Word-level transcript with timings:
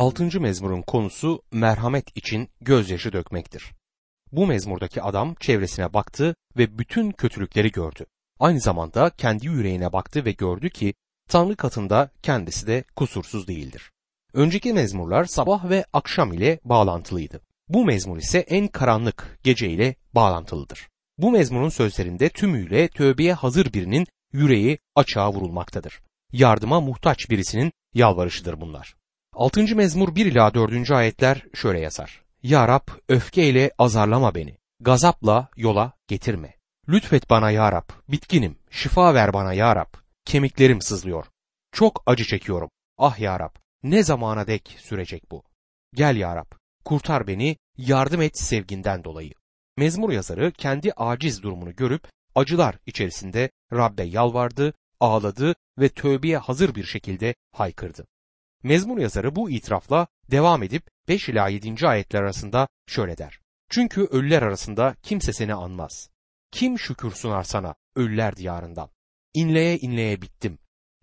6. 0.00 0.40
mezmurun 0.40 0.82
konusu 0.82 1.42
merhamet 1.52 2.16
için 2.16 2.48
gözyaşı 2.60 3.12
dökmektir. 3.12 3.72
Bu 4.32 4.46
mezmurdaki 4.46 5.02
adam 5.02 5.34
çevresine 5.40 5.92
baktı 5.92 6.34
ve 6.56 6.78
bütün 6.78 7.10
kötülükleri 7.10 7.72
gördü. 7.72 8.06
Aynı 8.38 8.60
zamanda 8.60 9.10
kendi 9.10 9.46
yüreğine 9.46 9.92
baktı 9.92 10.24
ve 10.24 10.32
gördü 10.32 10.70
ki 10.70 10.94
Tanrı 11.28 11.56
katında 11.56 12.10
kendisi 12.22 12.66
de 12.66 12.84
kusursuz 12.96 13.48
değildir. 13.48 13.90
Önceki 14.34 14.72
mezmurlar 14.72 15.24
sabah 15.24 15.70
ve 15.70 15.84
akşam 15.92 16.32
ile 16.32 16.60
bağlantılıydı. 16.64 17.40
Bu 17.68 17.84
mezmur 17.84 18.18
ise 18.18 18.38
en 18.38 18.68
karanlık 18.68 19.38
gece 19.42 19.70
ile 19.70 19.94
bağlantılıdır. 20.14 20.88
Bu 21.18 21.30
mezmurun 21.30 21.68
sözlerinde 21.68 22.28
tümüyle 22.28 22.88
tövbeye 22.88 23.32
hazır 23.32 23.72
birinin 23.72 24.06
yüreği 24.32 24.78
açığa 24.94 25.32
vurulmaktadır. 25.32 26.00
Yardıma 26.32 26.80
muhtaç 26.80 27.30
birisinin 27.30 27.72
yalvarışıdır 27.94 28.60
bunlar. 28.60 28.99
6. 29.32 29.76
mezmur 29.76 30.14
1 30.14 30.26
ila 30.26 30.54
4. 30.54 30.90
ayetler 30.90 31.46
şöyle 31.54 31.80
yazar. 31.80 32.22
Ya 32.42 32.68
Rab 32.68 32.88
öfkeyle 33.08 33.70
azarlama 33.78 34.34
beni. 34.34 34.56
Gazapla 34.80 35.48
yola 35.56 35.92
getirme. 36.08 36.54
Lütfet 36.88 37.30
bana 37.30 37.50
ya 37.50 37.72
Rab. 37.72 37.88
Bitkinim. 38.08 38.56
Şifa 38.70 39.14
ver 39.14 39.32
bana 39.32 39.52
ya 39.52 39.76
Rab. 39.76 39.94
Kemiklerim 40.24 40.80
sızlıyor. 40.82 41.26
Çok 41.72 42.02
acı 42.06 42.24
çekiyorum. 42.24 42.70
Ah 42.98 43.18
ya 43.18 43.40
Rab. 43.40 43.54
Ne 43.82 44.02
zamana 44.02 44.46
dek 44.46 44.76
sürecek 44.78 45.30
bu? 45.30 45.42
Gel 45.94 46.16
ya 46.16 46.36
Rab. 46.36 46.52
Kurtar 46.84 47.26
beni. 47.26 47.56
Yardım 47.76 48.22
et 48.22 48.38
sevginden 48.38 49.04
dolayı. 49.04 49.32
Mezmur 49.76 50.10
yazarı 50.12 50.52
kendi 50.52 50.92
aciz 50.92 51.42
durumunu 51.42 51.76
görüp 51.76 52.08
acılar 52.34 52.78
içerisinde 52.86 53.50
Rab'be 53.72 54.02
yalvardı, 54.02 54.74
ağladı 55.00 55.54
ve 55.78 55.88
tövbeye 55.88 56.38
hazır 56.38 56.74
bir 56.74 56.84
şekilde 56.84 57.34
haykırdı. 57.52 58.06
Mezmur 58.62 58.98
yazarı 58.98 59.36
bu 59.36 59.50
itirafla 59.50 60.06
devam 60.30 60.62
edip 60.62 60.82
5 61.08 61.28
ila 61.28 61.48
7. 61.48 61.88
ayetler 61.88 62.22
arasında 62.22 62.68
şöyle 62.86 63.18
der. 63.18 63.40
Çünkü 63.68 64.00
ölüler 64.00 64.42
arasında 64.42 64.96
kimse 65.02 65.32
seni 65.32 65.54
anmaz. 65.54 66.10
Kim 66.50 66.78
şükür 66.78 67.10
sunar 67.10 67.42
sana 67.42 67.74
ölüler 67.96 68.36
diyarından? 68.36 68.90
İnleye 69.34 69.78
inleye 69.78 70.22
bittim. 70.22 70.58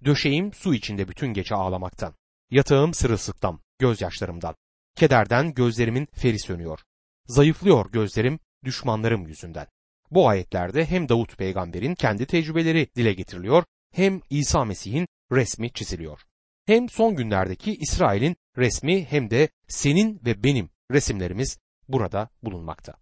Döşeğim 0.06 0.54
su 0.54 0.74
içinde 0.74 1.08
bütün 1.08 1.28
gece 1.28 1.56
ağlamaktan. 1.56 2.16
Yatağım 2.52 2.94
sırılsıktam, 2.94 3.62
gözyaşlarımdan. 3.80 4.56
Kederden 4.96 5.54
gözlerimin 5.54 6.08
feri 6.14 6.40
sönüyor. 6.40 6.80
Zayıflıyor 7.26 7.92
gözlerim 7.92 8.40
düşmanlarım 8.64 9.28
yüzünden. 9.28 9.68
Bu 10.12 10.30
ayetlerde 10.30 10.86
hem 10.86 11.10
Davut 11.10 11.38
peygamberin 11.38 11.96
kendi 11.96 12.26
tecrübeleri 12.26 12.88
dile 12.96 13.14
getiriliyor 13.14 13.64
hem 13.94 14.22
İsa 14.30 14.66
Mesih'in 14.66 15.08
resmi 15.32 15.72
çiziliyor. 15.72 16.27
Hem 16.68 16.90
son 16.90 17.16
günlerdeki 17.16 17.76
İsrail'in 17.76 18.36
resmi 18.58 19.06
hem 19.06 19.30
de 19.30 19.50
senin 19.68 20.22
ve 20.26 20.44
benim 20.44 20.70
resimlerimiz 20.92 21.60
burada 21.88 22.30
bulunmakta. 22.44 22.94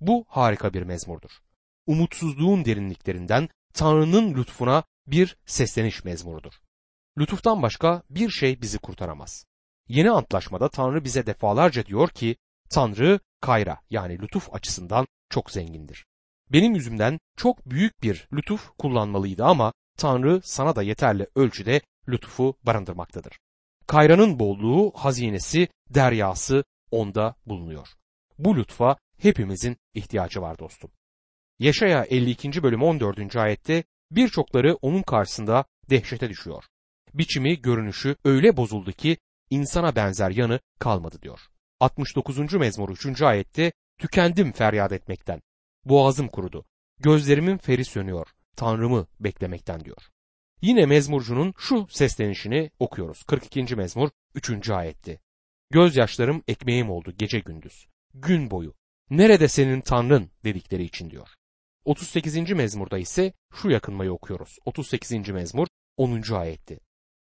Bu 0.00 0.24
harika 0.28 0.74
bir 0.74 0.82
mezmurdur. 0.82 1.30
Umutsuzluğun 1.86 2.64
derinliklerinden 2.64 3.48
Tanrı'nın 3.74 4.34
lütfuna 4.34 4.82
bir 5.06 5.36
sesleniş 5.46 6.04
mezmurudur. 6.04 6.52
Lütuftan 7.18 7.62
başka 7.62 8.02
bir 8.10 8.30
şey 8.30 8.62
bizi 8.62 8.78
kurtaramaz. 8.78 9.44
Yeni 9.88 10.10
antlaşmada 10.10 10.68
Tanrı 10.68 11.04
bize 11.04 11.26
defalarca 11.26 11.86
diyor 11.86 12.08
ki 12.08 12.36
Tanrı 12.70 13.20
kayra 13.40 13.80
yani 13.90 14.18
lütuf 14.18 14.54
açısından 14.54 15.06
çok 15.30 15.50
zengindir. 15.50 16.06
Benim 16.52 16.74
yüzümden 16.74 17.20
çok 17.36 17.66
büyük 17.66 18.02
bir 18.02 18.28
lütuf 18.32 18.70
kullanmalıydı 18.78 19.44
ama 19.44 19.72
Tanrı 19.98 20.40
sana 20.44 20.76
da 20.76 20.82
yeterli 20.82 21.26
ölçüde 21.34 21.80
lütufu 22.08 22.54
barındırmaktadır. 22.62 23.38
Kayranın 23.86 24.38
bolluğu, 24.38 24.92
hazinesi, 24.94 25.68
deryası 25.90 26.64
onda 26.90 27.34
bulunuyor. 27.46 27.88
Bu 28.38 28.56
lütfa 28.56 28.96
hepimizin 29.18 29.76
ihtiyacı 29.94 30.40
var 30.40 30.58
dostum. 30.58 30.90
Yaşaya 31.58 32.04
52. 32.04 32.62
bölüm 32.62 32.82
14. 32.82 33.36
ayette 33.36 33.84
birçokları 34.10 34.74
onun 34.74 35.02
karşısında 35.02 35.64
dehşete 35.90 36.28
düşüyor. 36.28 36.64
Biçimi, 37.14 37.62
görünüşü 37.62 38.16
öyle 38.24 38.56
bozuldu 38.56 38.92
ki 38.92 39.16
insana 39.50 39.96
benzer 39.96 40.30
yanı 40.30 40.60
kalmadı 40.78 41.22
diyor. 41.22 41.40
69. 41.80 42.54
mezmur 42.54 42.88
3. 42.90 43.22
ayette 43.22 43.72
tükendim 43.98 44.52
feryat 44.52 44.92
etmekten. 44.92 45.40
Boğazım 45.84 46.28
kurudu. 46.28 46.64
Gözlerimin 47.00 47.58
feri 47.58 47.84
sönüyor. 47.84 48.26
Tanrımı 48.56 49.06
beklemekten 49.20 49.80
diyor. 49.84 50.08
Yine 50.62 50.86
mezmurcunun 50.86 51.54
şu 51.58 51.86
seslenişini 51.90 52.70
okuyoruz. 52.78 53.22
42. 53.22 53.76
mezmur 53.76 54.10
3. 54.34 54.70
ayetti. 54.70 55.20
Gözyaşlarım 55.70 56.42
ekmeğim 56.48 56.90
oldu 56.90 57.14
gece 57.18 57.38
gündüz. 57.40 57.86
Gün 58.14 58.50
boyu. 58.50 58.74
Nerede 59.10 59.48
senin 59.48 59.80
Tanrın 59.80 60.30
dedikleri 60.44 60.84
için 60.84 61.10
diyor. 61.10 61.28
38. 61.84 62.52
mezmurda 62.52 62.98
ise 62.98 63.32
şu 63.54 63.70
yakınmayı 63.70 64.12
okuyoruz. 64.12 64.58
38. 64.64 65.28
mezmur 65.28 65.66
10. 65.96 66.22
ayetti. 66.32 66.80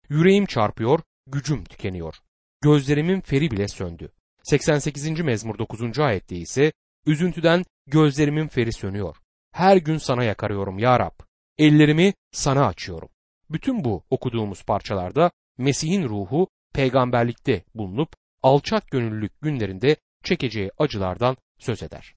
Yüreğim 0.08 0.46
çarpıyor, 0.46 1.00
gücüm 1.26 1.64
tükeniyor. 1.64 2.14
Gözlerimin 2.62 3.20
feri 3.20 3.50
bile 3.50 3.68
söndü. 3.68 4.12
88. 4.42 5.20
mezmur 5.20 5.58
9. 5.58 5.98
ayette 5.98 6.36
ise 6.36 6.72
üzüntüden 7.06 7.64
gözlerimin 7.86 8.48
feri 8.48 8.72
sönüyor. 8.72 9.16
Her 9.52 9.76
gün 9.76 9.98
sana 9.98 10.24
yakarıyorum 10.24 10.78
ya 10.78 11.00
Rab. 11.00 11.20
Ellerimi 11.58 12.14
sana 12.32 12.66
açıyorum. 12.66 13.08
Bütün 13.54 13.84
bu 13.84 14.04
okuduğumuz 14.10 14.62
parçalarda 14.62 15.30
Mesih'in 15.58 16.08
ruhu 16.08 16.48
peygamberlikte 16.72 17.64
bulunup 17.74 18.08
alçak 18.42 18.90
gönüllülük 18.90 19.40
günlerinde 19.40 19.96
çekeceği 20.24 20.70
acılardan 20.78 21.36
söz 21.58 21.82
eder. 21.82 22.14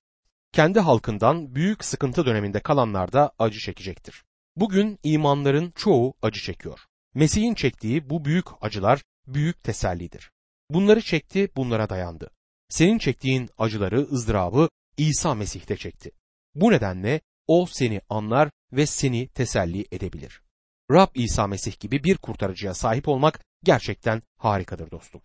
Kendi 0.52 0.80
halkından 0.80 1.56
büyük 1.56 1.84
sıkıntı 1.86 2.26
döneminde 2.26 2.60
kalanlar 2.60 3.14
da 3.14 3.32
acı 3.40 3.60
çekecektir. 3.60 4.24
Bugün 4.56 5.00
imanların 5.04 5.72
çoğu 5.76 6.14
acı 6.22 6.42
çekiyor. 6.42 6.80
Mesih'in 7.14 7.54
çektiği 7.54 8.10
bu 8.10 8.26
büyük 8.26 8.46
acılar 8.62 9.04
büyük 9.28 9.64
tesellidir. 9.64 10.32
Bunları 10.70 11.02
çekti, 11.02 11.50
bunlara 11.56 11.90
dayandı. 11.90 12.30
Senin 12.70 12.98
çektiğin 12.98 13.50
acıları, 13.58 14.00
ızdırabı 14.00 14.70
İsa 14.98 15.36
Mesih'te 15.36 15.78
çekti. 15.78 16.12
Bu 16.56 16.72
nedenle 16.72 17.22
o 17.48 17.66
seni 17.70 18.02
anlar 18.10 18.50
ve 18.72 18.86
seni 18.86 19.28
teselli 19.28 19.86
edebilir. 19.92 20.47
Rab 20.92 21.08
İsa 21.16 21.48
Mesih 21.48 21.80
gibi 21.80 22.04
bir 22.04 22.18
kurtarıcıya 22.18 22.74
sahip 22.74 23.08
olmak 23.08 23.40
gerçekten 23.64 24.22
harikadır 24.38 24.92
dostum. 24.92 25.22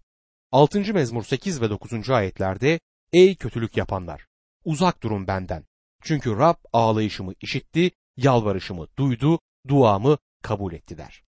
6. 0.53 0.95
mezmur 0.95 1.23
8 1.23 1.62
ve 1.62 1.71
9. 1.71 2.11
ayetlerde 2.11 2.81
Ey 3.12 3.34
kötülük 3.34 3.77
yapanlar! 3.77 4.27
Uzak 4.65 5.03
durun 5.03 5.27
benden. 5.27 5.65
Çünkü 6.03 6.37
Rab 6.37 6.56
ağlayışımı 6.73 7.33
işitti, 7.41 7.91
yalvarışımı 8.17 8.87
duydu, 8.99 9.41
duamı 9.69 10.19
kabul 10.43 10.73
etti 10.73 10.99
der. 10.99 11.23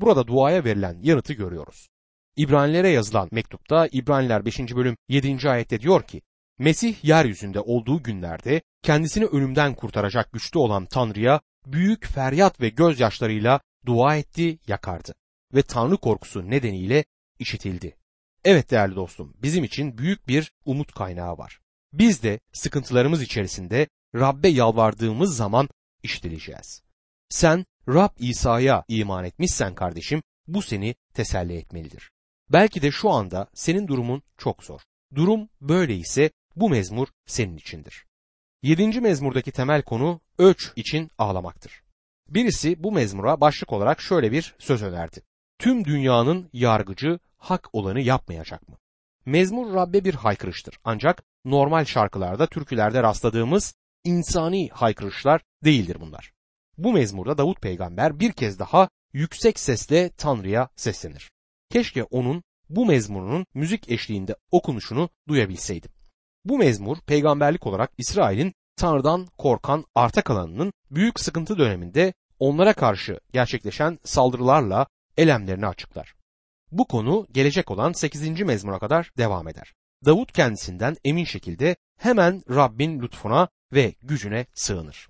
Burada 0.00 0.26
duaya 0.26 0.64
verilen 0.64 0.98
yanıtı 1.02 1.32
görüyoruz. 1.32 1.88
İbranilere 2.36 2.88
yazılan 2.88 3.28
mektupta 3.32 3.88
İbraniler 3.92 4.44
5. 4.44 4.58
bölüm 4.58 4.96
7. 5.08 5.50
ayette 5.50 5.80
diyor 5.80 6.02
ki 6.02 6.22
Mesih 6.58 7.04
yeryüzünde 7.04 7.60
olduğu 7.60 8.02
günlerde 8.02 8.62
kendisini 8.82 9.24
ölümden 9.24 9.74
kurtaracak 9.74 10.32
güçlü 10.32 10.58
olan 10.58 10.86
Tanrı'ya 10.86 11.40
büyük 11.66 12.06
feryat 12.06 12.60
ve 12.60 12.68
gözyaşlarıyla 12.68 13.60
dua 13.86 14.16
etti, 14.16 14.58
yakardı 14.66 15.14
ve 15.54 15.62
Tanrı 15.62 15.96
korkusu 15.96 16.50
nedeniyle 16.50 17.04
işitildi. 17.38 17.96
Evet 18.44 18.70
değerli 18.70 18.96
dostum, 18.96 19.34
bizim 19.42 19.64
için 19.64 19.98
büyük 19.98 20.28
bir 20.28 20.52
umut 20.64 20.92
kaynağı 20.92 21.38
var. 21.38 21.60
Biz 21.92 22.22
de 22.22 22.40
sıkıntılarımız 22.52 23.22
içerisinde 23.22 23.88
Rabbe 24.14 24.48
yalvardığımız 24.48 25.36
zaman 25.36 25.68
işitileceğiz. 26.02 26.82
Sen 27.28 27.66
Rab 27.88 28.10
İsa'ya 28.18 28.84
iman 28.88 29.24
etmişsen 29.24 29.74
kardeşim, 29.74 30.22
bu 30.46 30.62
seni 30.62 30.94
teselli 31.14 31.56
etmelidir. 31.56 32.10
Belki 32.50 32.82
de 32.82 32.90
şu 32.90 33.10
anda 33.10 33.46
senin 33.54 33.88
durumun 33.88 34.22
çok 34.36 34.64
zor. 34.64 34.80
Durum 35.14 35.48
böyle 35.60 35.96
ise 35.96 36.30
bu 36.56 36.70
mezmur 36.70 37.08
senin 37.26 37.56
içindir. 37.56 38.06
Yedinci 38.62 39.00
mezmurdaki 39.00 39.52
temel 39.52 39.82
konu 39.82 40.20
ölç 40.38 40.72
için 40.76 41.10
ağlamaktır. 41.18 41.82
Birisi 42.28 42.82
bu 42.82 42.92
mezmura 42.92 43.40
başlık 43.40 43.72
olarak 43.72 44.00
şöyle 44.00 44.32
bir 44.32 44.54
söz 44.58 44.82
önerdi. 44.82 45.22
Tüm 45.58 45.84
dünyanın 45.84 46.50
yargıcı 46.52 47.18
hak 47.36 47.68
olanı 47.72 48.00
yapmayacak 48.00 48.68
mı? 48.68 48.76
Mezmur 49.26 49.74
Rabbe 49.74 50.04
bir 50.04 50.14
haykırıştır. 50.14 50.78
Ancak 50.84 51.22
normal 51.44 51.84
şarkılarda, 51.84 52.46
türkülerde 52.46 53.02
rastladığımız 53.02 53.74
insani 54.04 54.68
haykırışlar 54.68 55.40
değildir 55.64 55.96
bunlar. 56.00 56.32
Bu 56.78 56.92
mezmurda 56.92 57.38
Davut 57.38 57.60
peygamber 57.60 58.20
bir 58.20 58.32
kez 58.32 58.58
daha 58.58 58.88
yüksek 59.12 59.58
sesle 59.58 60.10
Tanrı'ya 60.10 60.68
seslenir. 60.76 61.30
Keşke 61.70 62.04
onun 62.04 62.42
bu 62.68 62.86
mezmurunun 62.86 63.46
müzik 63.54 63.90
eşliğinde 63.90 64.36
okunuşunu 64.50 65.10
duyabilseydim. 65.28 65.90
Bu 66.44 66.58
mezmur 66.58 66.96
peygamberlik 67.06 67.66
olarak 67.66 67.90
İsrail'in 67.98 68.54
Tanrı'dan 68.78 69.26
korkan 69.38 69.84
arta 69.94 70.22
kalanının 70.22 70.72
büyük 70.90 71.20
sıkıntı 71.20 71.58
döneminde 71.58 72.14
onlara 72.38 72.72
karşı 72.72 73.20
gerçekleşen 73.32 73.98
saldırılarla 74.04 74.86
elemlerini 75.16 75.66
açıklar. 75.66 76.14
Bu 76.72 76.86
konu 76.86 77.26
gelecek 77.32 77.70
olan 77.70 77.92
8. 77.92 78.40
mezmura 78.40 78.78
kadar 78.78 79.10
devam 79.18 79.48
eder. 79.48 79.74
Davut 80.04 80.32
kendisinden 80.32 80.96
emin 81.04 81.24
şekilde 81.24 81.76
hemen 81.98 82.42
Rabbin 82.50 83.00
lütfuna 83.00 83.48
ve 83.72 83.94
gücüne 84.02 84.46
sığınır. 84.54 85.08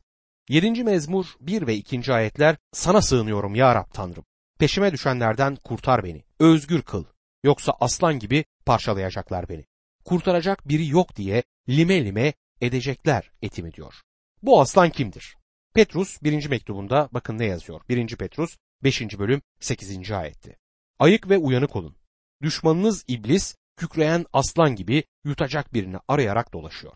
7. 0.49 0.85
mezmur 0.85 1.27
1 1.41 1.67
ve 1.67 1.75
2. 1.75 2.13
ayetler 2.13 2.57
sana 2.73 3.03
sığınıyorum 3.03 3.55
ya 3.55 3.75
Rab 3.75 3.93
Tanrım. 3.93 4.25
Peşime 4.59 4.93
düşenlerden 4.93 5.57
kurtar 5.57 6.05
beni. 6.05 6.25
Özgür 6.41 6.83
kıl. 6.83 7.05
Yoksa 7.45 7.73
aslan 7.81 8.19
gibi 8.19 8.45
parçalayacaklar 8.67 9.49
beni. 9.49 9.65
Kurtaracak 10.05 10.69
biri 10.69 10.87
yok 10.87 11.17
diye 11.17 11.43
lime 11.69 12.05
lime 12.05 12.33
edecekler 12.61 13.31
etimi 13.43 13.73
diyor. 13.73 13.95
Bu 14.43 14.61
aslan 14.61 14.91
kimdir? 14.91 15.37
Petrus 15.75 16.23
1. 16.23 16.49
mektubunda 16.49 17.09
bakın 17.13 17.39
ne 17.39 17.45
yazıyor. 17.45 17.81
1. 17.89 18.17
Petrus 18.17 18.57
5. 18.85 19.19
bölüm 19.19 19.43
8. 19.61 20.11
ayetti. 20.11 20.57
Ayık 20.99 21.31
ve 21.31 21.39
uyanık 21.39 21.77
olun. 21.77 21.97
Düşmanınız 22.43 23.05
iblis 23.09 23.57
kükreyen 23.77 24.27
aslan 24.33 24.77
gibi 24.77 25.05
yutacak 25.25 25.75
birini 25.75 25.97
arayarak 26.09 26.53
dolaşıyor. 26.53 26.93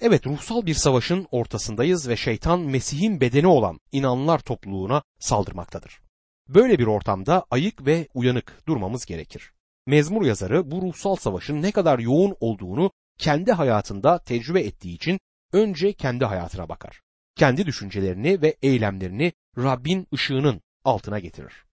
Evet 0.00 0.26
ruhsal 0.26 0.66
bir 0.66 0.74
savaşın 0.74 1.26
ortasındayız 1.30 2.08
ve 2.08 2.16
şeytan 2.16 2.60
Mesih'in 2.60 3.20
bedeni 3.20 3.46
olan 3.46 3.80
inanlar 3.92 4.38
topluluğuna 4.38 5.02
saldırmaktadır. 5.18 6.00
Böyle 6.48 6.78
bir 6.78 6.86
ortamda 6.86 7.44
ayık 7.50 7.86
ve 7.86 8.08
uyanık 8.14 8.62
durmamız 8.66 9.06
gerekir. 9.06 9.52
Mezmur 9.86 10.24
yazarı 10.24 10.70
bu 10.70 10.82
ruhsal 10.82 11.16
savaşın 11.16 11.62
ne 11.62 11.72
kadar 11.72 11.98
yoğun 11.98 12.36
olduğunu 12.40 12.90
kendi 13.18 13.52
hayatında 13.52 14.18
tecrübe 14.18 14.60
ettiği 14.60 14.94
için 14.94 15.20
önce 15.52 15.92
kendi 15.92 16.24
hayatına 16.24 16.68
bakar. 16.68 17.00
Kendi 17.36 17.66
düşüncelerini 17.66 18.42
ve 18.42 18.56
eylemlerini 18.62 19.32
Rabbin 19.58 20.06
ışığının 20.14 20.60
altına 20.84 21.18
getirir. 21.18 21.64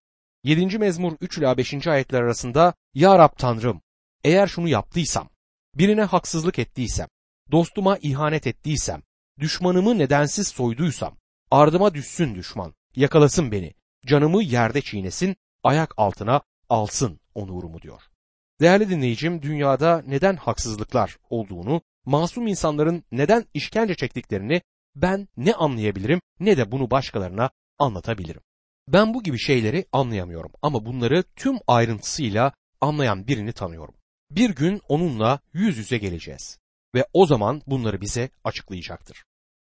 7. 0.43 0.77
mezmur 0.77 1.13
3 1.21 1.37
ila 1.37 1.57
5. 1.57 1.87
ayetler 1.87 2.21
arasında 2.21 2.73
Ya 2.93 3.19
Rab 3.19 3.37
Tanrım 3.37 3.81
eğer 4.23 4.47
şunu 4.47 4.69
yaptıysam, 4.69 5.29
birine 5.75 6.03
haksızlık 6.03 6.59
ettiysem, 6.59 7.07
dostuma 7.51 7.97
ihanet 7.97 8.47
ettiysem, 8.47 9.01
düşmanımı 9.39 9.97
nedensiz 9.97 10.47
soyduysam, 10.47 11.17
ardıma 11.51 11.93
düşsün 11.93 12.35
düşman, 12.35 12.73
yakalasın 12.95 13.51
beni, 13.51 13.73
canımı 14.05 14.43
yerde 14.43 14.81
çiğnesin, 14.81 15.35
ayak 15.63 15.93
altına 15.97 16.41
alsın 16.69 17.19
onurumu 17.35 17.81
diyor. 17.81 18.01
Değerli 18.61 18.89
dinleyicim, 18.89 19.41
dünyada 19.41 20.03
neden 20.07 20.35
haksızlıklar 20.35 21.17
olduğunu, 21.29 21.81
masum 22.05 22.47
insanların 22.47 23.03
neden 23.11 23.45
işkence 23.53 23.95
çektiklerini 23.95 24.61
ben 24.95 25.27
ne 25.37 25.53
anlayabilirim 25.53 26.21
ne 26.39 26.57
de 26.57 26.71
bunu 26.71 26.91
başkalarına 26.91 27.49
anlatabilirim. 27.79 28.41
Ben 28.87 29.13
bu 29.13 29.23
gibi 29.23 29.39
şeyleri 29.39 29.85
anlayamıyorum 29.91 30.51
ama 30.61 30.85
bunları 30.85 31.23
tüm 31.35 31.57
ayrıntısıyla 31.67 32.53
anlayan 32.81 33.27
birini 33.27 33.53
tanıyorum. 33.53 33.95
Bir 34.31 34.49
gün 34.49 34.81
onunla 34.87 35.39
yüz 35.53 35.77
yüze 35.77 35.97
geleceğiz 35.97 36.59
ve 36.95 37.05
o 37.13 37.25
zaman 37.25 37.61
bunları 37.67 38.01
bize 38.01 38.29
açıklayacaktır. 38.43 39.23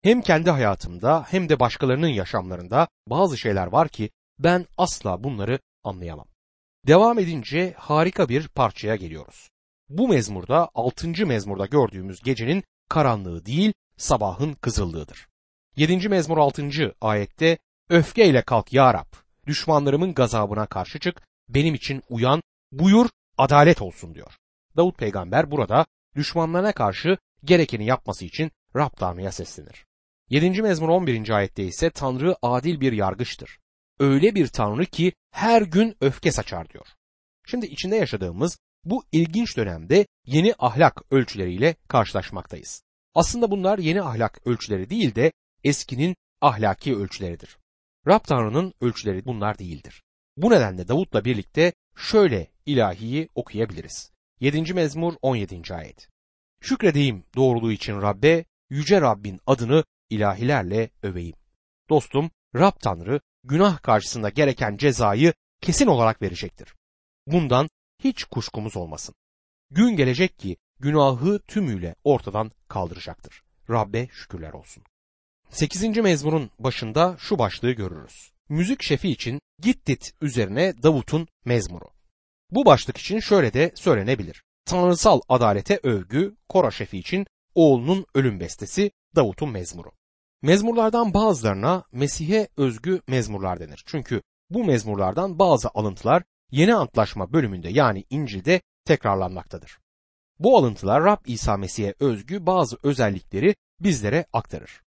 Hem 0.03 0.21
kendi 0.21 0.49
hayatımda 0.49 1.25
hem 1.29 1.49
de 1.49 1.59
başkalarının 1.59 2.07
yaşamlarında 2.07 2.87
bazı 3.07 3.37
şeyler 3.37 3.67
var 3.67 3.87
ki 3.87 4.09
ben 4.39 4.65
asla 4.77 5.23
bunları 5.23 5.59
anlayamam. 5.83 6.30
Devam 6.87 7.19
edince 7.19 7.73
harika 7.77 8.29
bir 8.29 8.47
parçaya 8.47 8.95
geliyoruz. 8.95 9.49
Bu 9.89 10.07
mezmurda 10.07 10.69
6. 10.75 11.25
mezmurda 11.25 11.65
gördüğümüz 11.65 12.21
gecenin 12.21 12.63
karanlığı 12.89 13.45
değil 13.45 13.73
sabahın 13.97 14.53
kızıllığıdır. 14.53 15.27
7. 15.75 16.09
mezmur 16.09 16.37
6. 16.37 16.69
ayette 17.01 17.57
öfkeyle 17.89 18.41
kalk 18.41 18.73
ya 18.73 18.93
Rab, 18.93 19.13
düşmanlarımın 19.47 20.13
gazabına 20.13 20.65
karşı 20.65 20.99
çık, 20.99 21.21
benim 21.49 21.75
için 21.75 22.03
uyan, 22.09 22.41
buyur 22.71 23.09
adalet 23.37 23.81
olsun 23.81 24.15
diyor. 24.15 24.33
Davut 24.77 24.97
peygamber 24.97 25.51
burada 25.51 25.85
düşmanlarına 26.15 26.71
karşı 26.71 27.17
gerekeni 27.43 27.85
yapması 27.85 28.25
için 28.25 28.51
Rab 28.75 28.91
Tanrı'ya 28.97 29.31
seslenir. 29.31 29.85
7. 30.29 30.61
mezmur 30.61 30.89
11. 30.89 31.29
ayette 31.29 31.63
ise 31.63 31.89
Tanrı 31.89 32.35
adil 32.41 32.81
bir 32.81 32.93
yargıçtır. 32.93 33.60
Öyle 34.01 34.35
bir 34.35 34.47
Tanrı 34.47 34.85
ki 34.85 35.13
her 35.31 35.61
gün 35.61 35.95
öfke 36.01 36.31
saçar 36.31 36.69
diyor. 36.69 36.87
Şimdi 37.47 37.65
içinde 37.65 37.95
yaşadığımız 37.95 38.57
bu 38.83 39.03
ilginç 39.11 39.57
dönemde 39.57 40.07
yeni 40.25 40.53
ahlak 40.59 41.01
ölçüleriyle 41.11 41.75
karşılaşmaktayız. 41.87 42.83
Aslında 43.15 43.51
bunlar 43.51 43.79
yeni 43.79 44.01
ahlak 44.01 44.47
ölçüleri 44.47 44.89
değil 44.89 45.15
de 45.15 45.31
eskinin 45.63 46.15
ahlaki 46.41 46.95
ölçüleridir. 46.95 47.57
Rab 48.07 48.23
Tanrı'nın 48.23 48.73
ölçüleri 48.81 49.25
bunlar 49.25 49.59
değildir. 49.59 50.03
Bu 50.37 50.49
nedenle 50.49 50.87
Davut'la 50.87 51.25
birlikte 51.25 51.73
şöyle 51.95 52.47
ilahiyi 52.65 53.29
okuyabiliriz. 53.35 54.11
7. 54.39 54.73
mezmur 54.73 55.13
17. 55.21 55.73
ayet. 55.73 56.09
Şükredeyim 56.61 57.23
doğruluğu 57.35 57.71
için 57.71 58.01
Rabbe, 58.01 58.45
yüce 58.69 59.01
Rabbin 59.01 59.39
adını 59.47 59.83
ilahilerle 60.09 60.89
öveyim. 61.03 61.35
Dostum, 61.89 62.31
Rab 62.55 62.79
Tanrı 62.79 63.21
günah 63.43 63.81
karşısında 63.81 64.29
gereken 64.29 64.77
cezayı 64.77 65.33
kesin 65.61 65.87
olarak 65.87 66.21
verecektir. 66.21 66.73
Bundan 67.27 67.69
hiç 68.03 68.23
kuşkumuz 68.23 68.77
olmasın. 68.77 69.15
Gün 69.71 69.95
gelecek 69.95 70.39
ki 70.39 70.57
günahı 70.79 71.39
tümüyle 71.39 71.95
ortadan 72.03 72.51
kaldıracaktır. 72.67 73.43
Rabbe 73.69 74.07
şükürler 74.07 74.53
olsun. 74.53 74.83
8. 75.49 75.97
mezmurun 75.97 76.49
başında 76.59 77.15
şu 77.19 77.39
başlığı 77.39 77.71
görürüz. 77.71 78.31
Müzik 78.49 78.83
şefi 78.83 79.09
için 79.09 79.41
Gittit 79.61 80.13
üzerine 80.21 80.83
Davut'un 80.83 81.27
mezmuru. 81.45 81.89
Bu 82.51 82.65
başlık 82.65 82.97
için 82.97 83.19
şöyle 83.19 83.53
de 83.53 83.71
söylenebilir. 83.75 84.43
Tanrısal 84.65 85.21
adalete 85.29 85.79
övgü 85.83 86.35
Kora 86.49 86.71
şefi 86.71 86.97
için 86.97 87.25
oğlunun 87.55 88.05
ölüm 88.15 88.39
bestesi 88.39 88.91
Davut'un 89.15 89.49
mezmuru. 89.49 89.91
Mezmurlardan 90.43 91.13
bazılarına 91.13 91.83
Mesih'e 91.91 92.47
özgü 92.57 93.01
mezmurlar 93.07 93.59
denir. 93.59 93.83
Çünkü 93.85 94.21
bu 94.49 94.63
mezmurlardan 94.63 95.39
bazı 95.39 95.69
alıntılar 95.73 96.23
Yeni 96.51 96.75
Antlaşma 96.75 97.33
bölümünde 97.33 97.69
yani 97.69 98.05
İncil'de 98.09 98.61
tekrarlanmaktadır. 98.85 99.79
Bu 100.39 100.57
alıntılar 100.57 101.03
Rab 101.03 101.25
İsa 101.25 101.57
Mesih'e 101.57 101.93
özgü 101.99 102.45
bazı 102.45 102.77
özellikleri 102.83 103.55
bizlere 103.79 104.25
aktarır. 104.33 104.81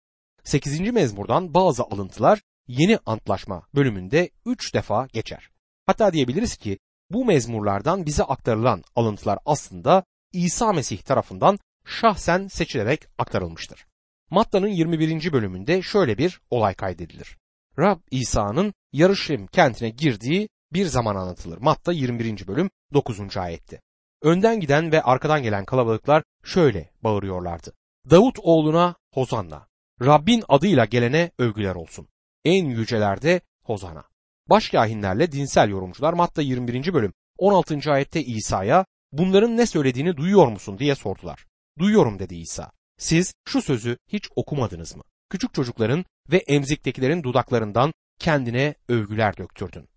8. 0.44 0.80
mezmurdan 0.80 1.54
bazı 1.54 1.82
alıntılar 1.82 2.42
Yeni 2.68 2.98
Antlaşma 3.06 3.66
bölümünde 3.74 4.30
3 4.46 4.74
defa 4.74 5.06
geçer. 5.06 5.50
Hatta 5.86 6.12
diyebiliriz 6.12 6.56
ki 6.56 6.78
bu 7.10 7.24
mezmurlardan 7.24 8.06
bize 8.06 8.24
aktarılan 8.24 8.84
alıntılar 8.96 9.38
aslında 9.46 10.04
İsa 10.32 10.72
Mesih 10.72 11.02
tarafından 11.02 11.58
şahsen 11.84 12.46
seçilerek 12.46 13.02
aktarılmıştır. 13.18 13.86
Matta'nın 14.32 14.68
21. 14.68 15.32
bölümünde 15.32 15.82
şöyle 15.82 16.18
bir 16.18 16.40
olay 16.50 16.74
kaydedilir. 16.74 17.38
Rab 17.78 17.98
İsa'nın 18.10 18.74
Yarışim 18.92 19.46
kentine 19.46 19.90
girdiği 19.90 20.48
bir 20.72 20.86
zaman 20.86 21.16
anlatılır. 21.16 21.58
Matta 21.58 21.92
21. 21.92 22.46
bölüm 22.46 22.70
9. 22.92 23.36
ayette. 23.36 23.80
Önden 24.22 24.60
giden 24.60 24.92
ve 24.92 25.02
arkadan 25.02 25.42
gelen 25.42 25.64
kalabalıklar 25.64 26.22
şöyle 26.44 26.90
bağırıyorlardı. 27.04 27.72
Davut 28.10 28.38
oğluna 28.42 28.94
Hozanna. 29.14 29.66
Rabbin 30.02 30.44
adıyla 30.48 30.84
gelene 30.84 31.30
övgüler 31.38 31.74
olsun. 31.74 32.08
En 32.44 32.64
yücelerde 32.64 33.40
Hozana. 33.64 34.04
Başkahinlerle 34.50 35.32
dinsel 35.32 35.68
yorumcular 35.68 36.12
Matta 36.12 36.42
21. 36.42 36.94
bölüm 36.94 37.12
16. 37.38 37.92
ayette 37.92 38.24
İsa'ya 38.24 38.86
bunların 39.12 39.56
ne 39.56 39.66
söylediğini 39.66 40.16
duyuyor 40.16 40.46
musun 40.46 40.78
diye 40.78 40.94
sordular. 40.94 41.46
Duyuyorum 41.78 42.18
dedi 42.18 42.34
İsa. 42.34 42.72
Siz 42.98 43.34
şu 43.48 43.62
sözü 43.62 43.98
hiç 44.08 44.28
okumadınız 44.36 44.96
mı? 44.96 45.02
Küçük 45.30 45.54
çocukların 45.54 46.04
ve 46.32 46.36
emziktekilerin 46.36 47.22
dudaklarından 47.22 47.92
kendine 48.18 48.74
övgüler 48.88 49.36
döktürdün. 49.36 49.88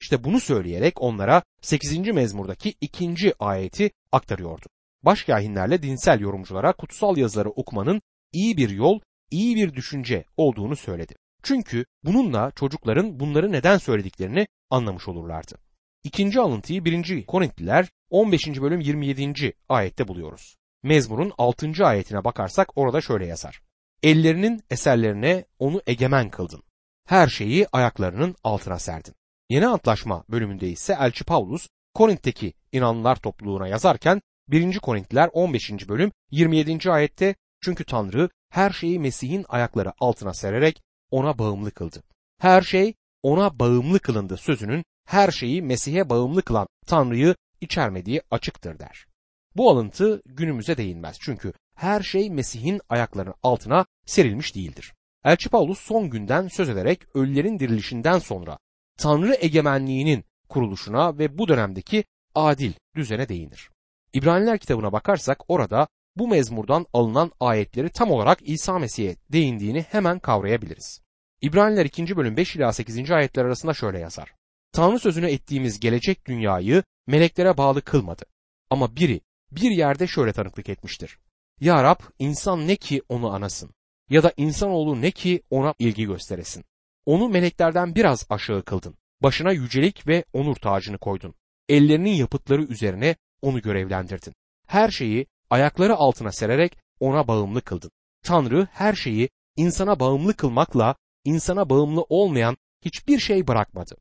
İşte 0.00 0.24
bunu 0.24 0.40
söyleyerek 0.40 1.02
onlara 1.02 1.42
8. 1.60 1.98
mezmurdaki 1.98 2.74
ikinci 2.80 3.34
ayeti 3.38 3.90
aktarıyordu. 4.12 4.66
Başkahinlerle 5.02 5.82
dinsel 5.82 6.20
yorumculara 6.20 6.72
kutsal 6.72 7.16
yazıları 7.16 7.50
okumanın 7.50 8.02
iyi 8.32 8.56
bir 8.56 8.70
yol, 8.70 9.00
iyi 9.30 9.56
bir 9.56 9.74
düşünce 9.74 10.24
olduğunu 10.36 10.76
söyledi. 10.76 11.14
Çünkü 11.42 11.84
bununla 12.04 12.50
çocukların 12.50 13.20
bunları 13.20 13.52
neden 13.52 13.78
söylediklerini 13.78 14.46
anlamış 14.70 15.08
olurlardı. 15.08 15.58
İkinci 16.04 16.40
alıntıyı 16.40 16.84
1. 16.84 17.26
Korintliler 17.26 17.88
15. 18.10 18.46
bölüm 18.46 18.80
27. 18.80 19.52
ayette 19.68 20.08
buluyoruz. 20.08 20.56
Mezmur'un 20.84 21.32
6. 21.38 21.86
ayetine 21.86 22.24
bakarsak 22.24 22.78
orada 22.78 23.00
şöyle 23.00 23.26
yazar. 23.26 23.62
Ellerinin 24.02 24.62
eserlerine 24.70 25.44
onu 25.58 25.82
egemen 25.86 26.30
kıldın. 26.30 26.62
Her 27.06 27.28
şeyi 27.28 27.66
ayaklarının 27.72 28.36
altına 28.44 28.78
serdin. 28.78 29.14
Yeni 29.48 29.66
Antlaşma 29.66 30.24
bölümünde 30.28 30.68
ise 30.68 30.96
Elçi 31.00 31.24
Paulus 31.24 31.68
Korint'teki 31.94 32.54
inanlılar 32.72 33.16
topluluğuna 33.16 33.68
yazarken 33.68 34.22
1. 34.48 34.78
Korintliler 34.78 35.30
15. 35.32 35.88
bölüm 35.88 36.12
27. 36.30 36.90
ayette 36.90 37.34
çünkü 37.60 37.84
Tanrı 37.84 38.28
her 38.50 38.70
şeyi 38.70 38.98
Mesih'in 38.98 39.44
ayakları 39.48 39.92
altına 39.98 40.34
sererek 40.34 40.82
ona 41.10 41.38
bağımlı 41.38 41.70
kıldı. 41.70 42.02
Her 42.40 42.62
şey 42.62 42.94
ona 43.22 43.58
bağımlı 43.58 43.98
kılındı 43.98 44.36
sözünün 44.36 44.84
her 45.06 45.30
şeyi 45.30 45.62
Mesih'e 45.62 46.10
bağımlı 46.10 46.42
kılan 46.42 46.66
Tanrı'yı 46.86 47.34
içermediği 47.60 48.22
açıktır 48.30 48.78
der. 48.78 49.13
Bu 49.56 49.70
alıntı 49.70 50.22
günümüze 50.26 50.76
değinmez 50.76 51.16
çünkü 51.20 51.52
her 51.74 52.02
şey 52.02 52.30
Mesih'in 52.30 52.80
ayaklarının 52.88 53.34
altına 53.42 53.86
serilmiş 54.06 54.54
değildir. 54.54 54.94
Elçi 55.24 55.48
Paulus 55.48 55.80
son 55.80 56.10
günden 56.10 56.48
söz 56.48 56.68
ederek 56.68 57.16
ölülerin 57.16 57.58
dirilişinden 57.58 58.18
sonra 58.18 58.58
Tanrı 58.98 59.36
egemenliğinin 59.40 60.24
kuruluşuna 60.48 61.18
ve 61.18 61.38
bu 61.38 61.48
dönemdeki 61.48 62.04
adil 62.34 62.72
düzene 62.96 63.28
değinir. 63.28 63.70
İbraniler 64.12 64.58
kitabına 64.58 64.92
bakarsak 64.92 65.38
orada 65.48 65.88
bu 66.16 66.28
mezmurdan 66.28 66.86
alınan 66.92 67.32
ayetleri 67.40 67.90
tam 67.90 68.10
olarak 68.10 68.38
İsa 68.42 68.78
Mesih'e 68.78 69.16
değindiğini 69.32 69.82
hemen 69.82 70.18
kavrayabiliriz. 70.18 71.00
İbraniler 71.40 71.84
2. 71.84 72.16
bölüm 72.16 72.36
5 72.36 72.56
ila 72.56 72.72
8. 72.72 73.10
ayetler 73.10 73.44
arasında 73.44 73.74
şöyle 73.74 73.98
yazar. 73.98 74.34
Tanrı 74.72 74.98
sözünü 74.98 75.26
ettiğimiz 75.26 75.80
gelecek 75.80 76.26
dünyayı 76.26 76.82
meleklere 77.06 77.56
bağlı 77.56 77.82
kılmadı. 77.82 78.24
Ama 78.70 78.96
biri 78.96 79.20
bir 79.56 79.70
yerde 79.70 80.06
şöyle 80.06 80.32
tanıklık 80.32 80.68
etmiştir. 80.68 81.18
Ya 81.60 81.82
Rab 81.84 82.00
insan 82.18 82.68
ne 82.68 82.76
ki 82.76 83.02
onu 83.08 83.34
anasın 83.34 83.74
ya 84.10 84.22
da 84.22 84.32
insanoğlu 84.36 85.02
ne 85.02 85.10
ki 85.10 85.42
ona 85.50 85.74
ilgi 85.78 86.04
gösteresin. 86.04 86.64
Onu 87.06 87.28
meleklerden 87.28 87.94
biraz 87.94 88.26
aşağı 88.30 88.62
kıldın. 88.62 88.94
Başına 89.22 89.52
yücelik 89.52 90.06
ve 90.06 90.24
onur 90.32 90.56
tacını 90.56 90.98
koydun. 90.98 91.34
Ellerinin 91.68 92.14
yapıtları 92.14 92.62
üzerine 92.62 93.16
onu 93.42 93.62
görevlendirdin. 93.62 94.34
Her 94.66 94.90
şeyi 94.90 95.26
ayakları 95.50 95.94
altına 95.94 96.32
sererek 96.32 96.78
ona 97.00 97.28
bağımlı 97.28 97.60
kıldın. 97.60 97.90
Tanrı 98.22 98.68
her 98.72 98.94
şeyi 98.94 99.28
insana 99.56 100.00
bağımlı 100.00 100.34
kılmakla 100.34 100.94
insana 101.24 101.70
bağımlı 101.70 102.02
olmayan 102.08 102.56
hiçbir 102.84 103.18
şey 103.18 103.46
bırakmadı. 103.46 103.96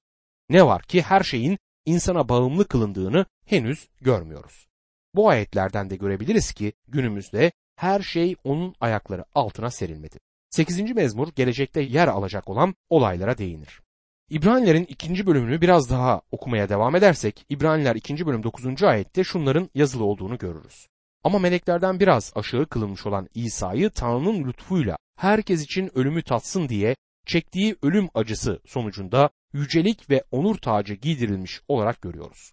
Ne 0.50 0.66
var 0.66 0.84
ki 0.84 1.02
her 1.02 1.24
şeyin 1.24 1.58
insana 1.86 2.30
bağımlı 2.30 2.68
kılındığını 2.68 3.26
henüz 3.46 3.90
görmüyoruz. 4.02 4.68
Bu 5.16 5.30
ayetlerden 5.30 5.90
de 5.90 5.96
görebiliriz 5.96 6.52
ki 6.52 6.74
günümüzde 6.88 7.52
her 7.76 8.02
şey 8.02 8.36
onun 8.44 8.76
ayakları 8.80 9.26
altına 9.36 9.72
serilmedi. 9.72 10.20
8. 10.50 10.92
mezmur 10.96 11.28
gelecekte 11.36 11.82
yer 11.82 12.08
alacak 12.08 12.50
olan 12.50 12.76
olaylara 12.90 13.38
değinir. 13.38 13.82
İbranilerin 14.30 14.86
ikinci 14.86 15.28
bölümünü 15.28 15.62
biraz 15.62 15.90
daha 15.90 16.22
okumaya 16.32 16.70
devam 16.70 16.96
edersek 16.96 17.46
İbraniler 17.50 17.96
2. 17.96 18.26
bölüm 18.26 18.44
9. 18.44 18.84
ayette 18.84 19.24
şunların 19.24 19.70
yazılı 19.76 20.04
olduğunu 20.04 20.38
görürüz. 20.38 20.88
Ama 21.24 21.40
meleklerden 21.40 22.00
biraz 22.00 22.32
aşağı 22.36 22.66
kılınmış 22.66 23.06
olan 23.06 23.30
İsa'yı 23.34 23.90
Tanrı'nın 23.90 24.48
lütfuyla 24.48 24.98
herkes 25.16 25.64
için 25.64 25.98
ölümü 25.98 26.24
tatsın 26.24 26.70
diye 26.70 26.96
çektiği 27.26 27.76
ölüm 27.82 28.10
acısı 28.14 28.60
sonucunda 28.66 29.30
yücelik 29.54 30.10
ve 30.10 30.24
onur 30.32 30.56
tacı 30.56 30.94
giydirilmiş 30.94 31.62
olarak 31.68 32.02
görüyoruz. 32.02 32.52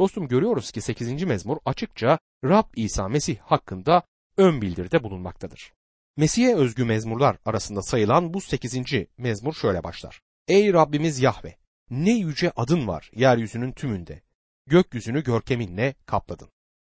Dostum 0.00 0.28
görüyoruz 0.28 0.70
ki 0.70 0.80
8. 0.80 1.22
mezmur 1.22 1.56
açıkça 1.64 2.18
Rab 2.44 2.64
İsa 2.76 3.08
Mesih 3.08 3.38
hakkında 3.38 4.02
ön 4.36 4.62
bildirde 4.62 5.02
bulunmaktadır. 5.02 5.72
Mesih'e 6.16 6.54
özgü 6.54 6.84
mezmurlar 6.84 7.36
arasında 7.44 7.82
sayılan 7.82 8.34
bu 8.34 8.40
8. 8.40 8.76
mezmur 9.18 9.54
şöyle 9.54 9.84
başlar. 9.84 10.20
Ey 10.48 10.72
Rabbimiz 10.72 11.20
Yahve! 11.20 11.56
Ne 11.90 12.12
yüce 12.12 12.52
adın 12.56 12.88
var 12.88 13.10
yeryüzünün 13.14 13.72
tümünde. 13.72 14.22
Gökyüzünü 14.66 15.24
görkeminle 15.24 15.94
kapladın. 16.06 16.48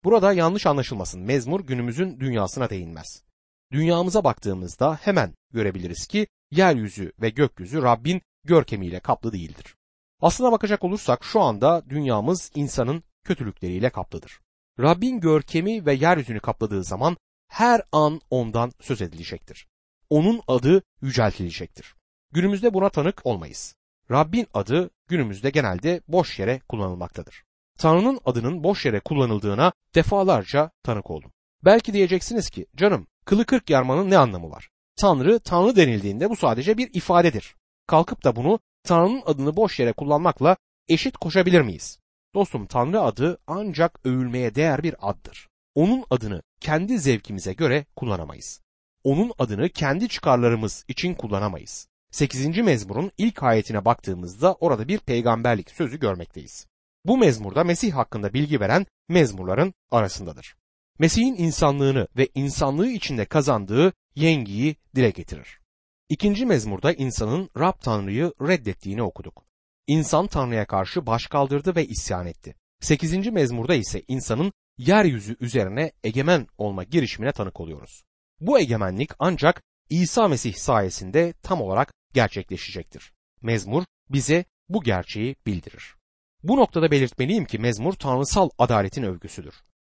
Burada 0.03 0.33
yanlış 0.33 0.65
anlaşılmasın 0.65 1.21
mezmur 1.21 1.59
günümüzün 1.59 2.19
dünyasına 2.19 2.69
değinmez. 2.69 3.23
Dünyamıza 3.71 4.23
baktığımızda 4.23 4.99
hemen 5.01 5.33
görebiliriz 5.53 6.07
ki 6.07 6.27
yeryüzü 6.51 7.11
ve 7.21 7.29
gökyüzü 7.29 7.81
Rabbin 7.81 8.21
görkemiyle 8.43 8.99
kaplı 8.99 9.33
değildir. 9.33 9.75
Aslına 10.23 10.51
bakacak 10.51 10.83
olursak 10.83 11.23
şu 11.23 11.41
anda 11.41 11.83
dünyamız 11.89 12.51
insanın 12.55 13.03
kötülükleriyle 13.23 13.89
kaplıdır. 13.89 14.39
Rabbin 14.79 15.19
görkemi 15.19 15.85
ve 15.85 15.93
yeryüzünü 15.93 16.39
kapladığı 16.39 16.83
zaman 16.83 17.17
her 17.47 17.81
an 17.91 18.21
ondan 18.29 18.71
söz 18.81 19.01
edilecektir. 19.01 19.67
Onun 20.09 20.41
adı 20.47 20.83
yüceltilecektir. 21.01 21.95
Günümüzde 22.31 22.73
buna 22.73 22.89
tanık 22.89 23.21
olmayız. 23.23 23.75
Rabbin 24.11 24.47
adı 24.53 24.89
günümüzde 25.07 25.49
genelde 25.49 26.01
boş 26.07 26.39
yere 26.39 26.59
kullanılmaktadır. 26.69 27.43
Tanrı'nın 27.77 28.19
adının 28.25 28.63
boş 28.63 28.85
yere 28.85 28.99
kullanıldığına 28.99 29.73
defalarca 29.95 30.71
tanık 30.83 31.11
oldum. 31.11 31.31
Belki 31.65 31.93
diyeceksiniz 31.93 32.49
ki 32.49 32.65
canım 32.75 33.07
kılı 33.25 33.45
kırk 33.45 33.69
yarmanın 33.69 34.09
ne 34.09 34.17
anlamı 34.17 34.51
var? 34.51 34.69
Tanrı 34.95 35.39
Tanrı 35.39 35.75
denildiğinde 35.75 36.29
bu 36.29 36.35
sadece 36.35 36.77
bir 36.77 36.93
ifadedir. 36.93 37.55
Kalkıp 37.87 38.23
da 38.23 38.35
bunu 38.35 38.59
Tanrı'nın 38.83 39.21
adını 39.25 39.55
boş 39.55 39.79
yere 39.79 39.93
kullanmakla 39.93 40.57
eşit 40.87 41.17
koşabilir 41.17 41.61
miyiz? 41.61 41.99
Dostum 42.35 42.65
Tanrı 42.65 43.01
adı 43.01 43.37
ancak 43.47 44.05
övülmeye 44.05 44.55
değer 44.55 44.83
bir 44.83 44.95
addır. 45.01 45.47
Onun 45.75 46.05
adını 46.09 46.41
kendi 46.59 46.99
zevkimize 46.99 47.53
göre 47.53 47.85
kullanamayız. 47.95 48.61
Onun 49.03 49.31
adını 49.39 49.69
kendi 49.69 50.09
çıkarlarımız 50.09 50.85
için 50.87 51.13
kullanamayız. 51.13 51.87
8. 52.11 52.57
mezmurun 52.57 53.11
ilk 53.17 53.43
ayetine 53.43 53.85
baktığımızda 53.85 54.53
orada 54.53 54.87
bir 54.87 54.99
peygamberlik 54.99 55.71
sözü 55.71 55.99
görmekteyiz. 55.99 56.67
Bu 57.05 57.17
mezmurda 57.17 57.63
Mesih 57.63 57.93
hakkında 57.93 58.33
bilgi 58.33 58.59
veren 58.59 58.85
mezmurların 59.09 59.73
arasındadır. 59.91 60.55
Mesih'in 60.99 61.35
insanlığını 61.35 62.07
ve 62.17 62.27
insanlığı 62.35 62.87
içinde 62.87 63.25
kazandığı 63.25 63.93
yengiyi 64.15 64.75
dile 64.95 65.09
getirir. 65.09 65.62
İkinci 66.13 66.45
mezmurda 66.45 66.93
insanın 66.93 67.49
Rab 67.57 67.73
Tanrı'yı 67.81 68.33
reddettiğini 68.41 69.03
okuduk. 69.03 69.45
İnsan 69.87 70.27
Tanrı'ya 70.27 70.67
karşı 70.67 71.05
baş 71.05 71.27
kaldırdı 71.27 71.75
ve 71.75 71.85
isyan 71.85 72.27
etti. 72.27 72.55
Sekizinci 72.81 73.31
mezmurda 73.31 73.75
ise 73.75 74.03
insanın 74.07 74.53
yeryüzü 74.77 75.37
üzerine 75.39 75.91
egemen 76.03 76.47
olma 76.57 76.83
girişimine 76.83 77.31
tanık 77.31 77.59
oluyoruz. 77.59 78.03
Bu 78.39 78.59
egemenlik 78.59 79.11
ancak 79.19 79.63
İsa 79.89 80.27
Mesih 80.27 80.55
sayesinde 80.55 81.33
tam 81.33 81.61
olarak 81.61 81.93
gerçekleşecektir. 82.13 83.13
Mezmur 83.41 83.83
bize 84.09 84.45
bu 84.69 84.83
gerçeği 84.83 85.35
bildirir. 85.45 85.95
Bu 86.43 86.57
noktada 86.57 86.91
belirtmeliyim 86.91 87.45
ki 87.45 87.59
mezmur 87.59 87.93
tanrısal 87.93 88.49
adaletin 88.57 89.03
övgüsüdür. 89.03 89.55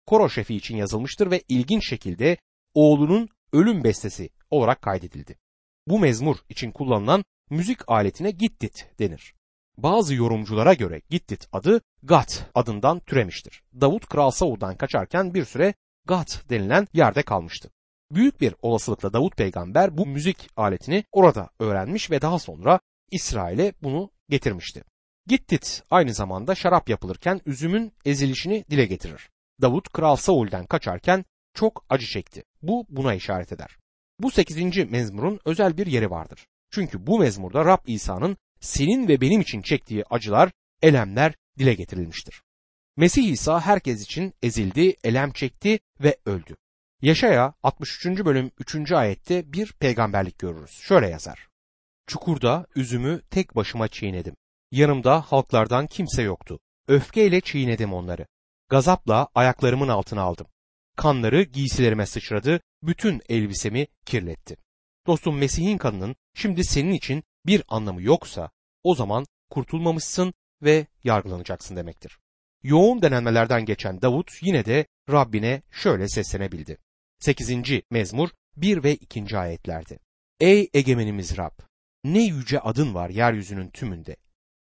Koro 0.05 0.29
şefi 0.29 0.55
için 0.55 0.77
yazılmıştır 0.77 1.32
ve 1.32 1.41
ilginç 1.50 1.89
şekilde 1.89 2.38
oğlunun 2.74 3.29
ölüm 3.53 3.84
bestesi 3.84 4.29
olarak 4.50 4.82
kaydedildi. 4.82 5.42
Bu 5.87 5.99
mezmur 5.99 6.37
için 6.49 6.71
kullanılan 6.71 7.23
müzik 7.49 7.79
aletine 7.87 8.31
gittit 8.31 8.89
denir. 8.99 9.33
Bazı 9.77 10.15
yorumculara 10.15 10.73
göre 10.73 11.01
Gittit 11.09 11.47
adı 11.51 11.81
Gat 12.03 12.49
adından 12.55 12.99
türemiştir. 12.99 13.63
Davut 13.81 14.05
Kral 14.05 14.31
Saul'dan 14.31 14.77
kaçarken 14.77 15.33
bir 15.33 15.45
süre 15.45 15.73
Gat 16.05 16.43
denilen 16.49 16.87
yerde 16.93 17.23
kalmıştı. 17.23 17.69
Büyük 18.11 18.41
bir 18.41 18.55
olasılıkla 18.61 19.13
Davut 19.13 19.37
peygamber 19.37 19.97
bu 19.97 20.05
müzik 20.05 20.49
aletini 20.57 21.03
orada 21.11 21.49
öğrenmiş 21.59 22.11
ve 22.11 22.21
daha 22.21 22.39
sonra 22.39 22.79
İsrail'e 23.11 23.73
bunu 23.83 24.11
getirmişti. 24.29 24.83
Gittit 25.27 25.83
aynı 25.89 26.13
zamanda 26.13 26.55
şarap 26.55 26.89
yapılırken 26.89 27.41
üzümün 27.45 27.93
ezilişini 28.05 28.65
dile 28.69 28.85
getirir. 28.85 29.29
Davut 29.61 29.89
Kral 29.89 30.15
Saul'den 30.15 30.65
kaçarken 30.65 31.25
çok 31.53 31.85
acı 31.89 32.05
çekti. 32.05 32.43
Bu 32.61 32.85
buna 32.89 33.13
işaret 33.13 33.51
eder. 33.51 33.77
Bu 34.20 34.32
8. 34.32 34.91
mezmurun 34.91 35.39
özel 35.46 35.77
bir 35.77 35.88
yeri 35.88 36.10
vardır. 36.10 36.48
Çünkü 36.72 37.08
bu 37.08 37.20
mezmurda 37.20 37.65
Rab 37.65 37.88
İsa'nın 37.88 38.38
senin 38.60 39.08
ve 39.08 39.22
benim 39.22 39.41
için 39.41 39.62
çektiği 39.62 40.03
acılar, 40.10 40.51
elemler 40.82 41.34
dile 41.60 41.74
getirilmiştir. 41.74 42.41
Mesih 42.98 43.24
İsa 43.24 43.62
herkes 43.62 44.03
için 44.03 44.34
ezildi, 44.41 44.96
elem 45.03 45.32
çekti 45.32 45.79
ve 46.00 46.17
öldü. 46.25 46.55
Yaşaya 47.01 47.53
63. 47.63 48.05
bölüm 48.05 48.51
3. 48.60 48.91
ayette 48.91 49.53
bir 49.53 49.74
peygamberlik 49.74 50.39
görürüz. 50.39 50.72
Şöyle 50.72 51.10
yazar. 51.10 51.48
Çukurda 52.08 52.67
üzümü 52.75 53.22
tek 53.29 53.55
başıma 53.55 53.88
çiğnedim. 53.88 54.36
Yanımda 54.72 55.22
halklardan 55.22 55.88
kimse 55.88 56.22
yoktu. 56.22 56.60
Öfkeyle 56.88 57.41
çiğnedim 57.41 57.93
onları. 57.93 58.25
Gazapla 58.70 59.27
ayaklarımın 59.36 59.88
altına 59.88 60.22
aldım. 60.22 60.48
Kanları 60.97 61.43
giysilerime 61.43 62.05
sıçradı, 62.05 62.62
bütün 62.83 63.21
elbisemi 63.29 63.88
kirletti. 64.05 64.57
Dostum 65.07 65.38
Mesih'in 65.38 65.77
kanının 65.77 66.15
şimdi 66.33 66.63
senin 66.63 66.91
için 66.91 67.23
bir 67.45 67.63
anlamı 67.67 68.01
yoksa 68.01 68.51
o 68.83 68.95
zaman 68.95 69.25
kurtulmamışsın 69.50 70.33
ve 70.62 70.88
yargılanacaksın 71.03 71.75
demektir. 71.75 72.19
Yoğun 72.63 73.01
denenmelerden 73.01 73.65
geçen 73.65 74.01
Davut 74.01 74.31
yine 74.41 74.65
de 74.65 74.85
Rabbine 75.09 75.62
şöyle 75.71 76.07
seslenebildi. 76.07 76.77
8. 77.19 77.51
mezmur 77.91 78.29
1 78.57 78.83
ve 78.83 78.95
2. 78.95 79.38
ayetlerde. 79.38 80.00
Ey 80.39 80.69
egemenimiz 80.73 81.38
Rab! 81.38 81.59
Ne 82.03 82.23
yüce 82.23 82.59
adın 82.59 82.93
var 82.93 83.09
yeryüzünün 83.09 83.69
tümünde. 83.69 84.15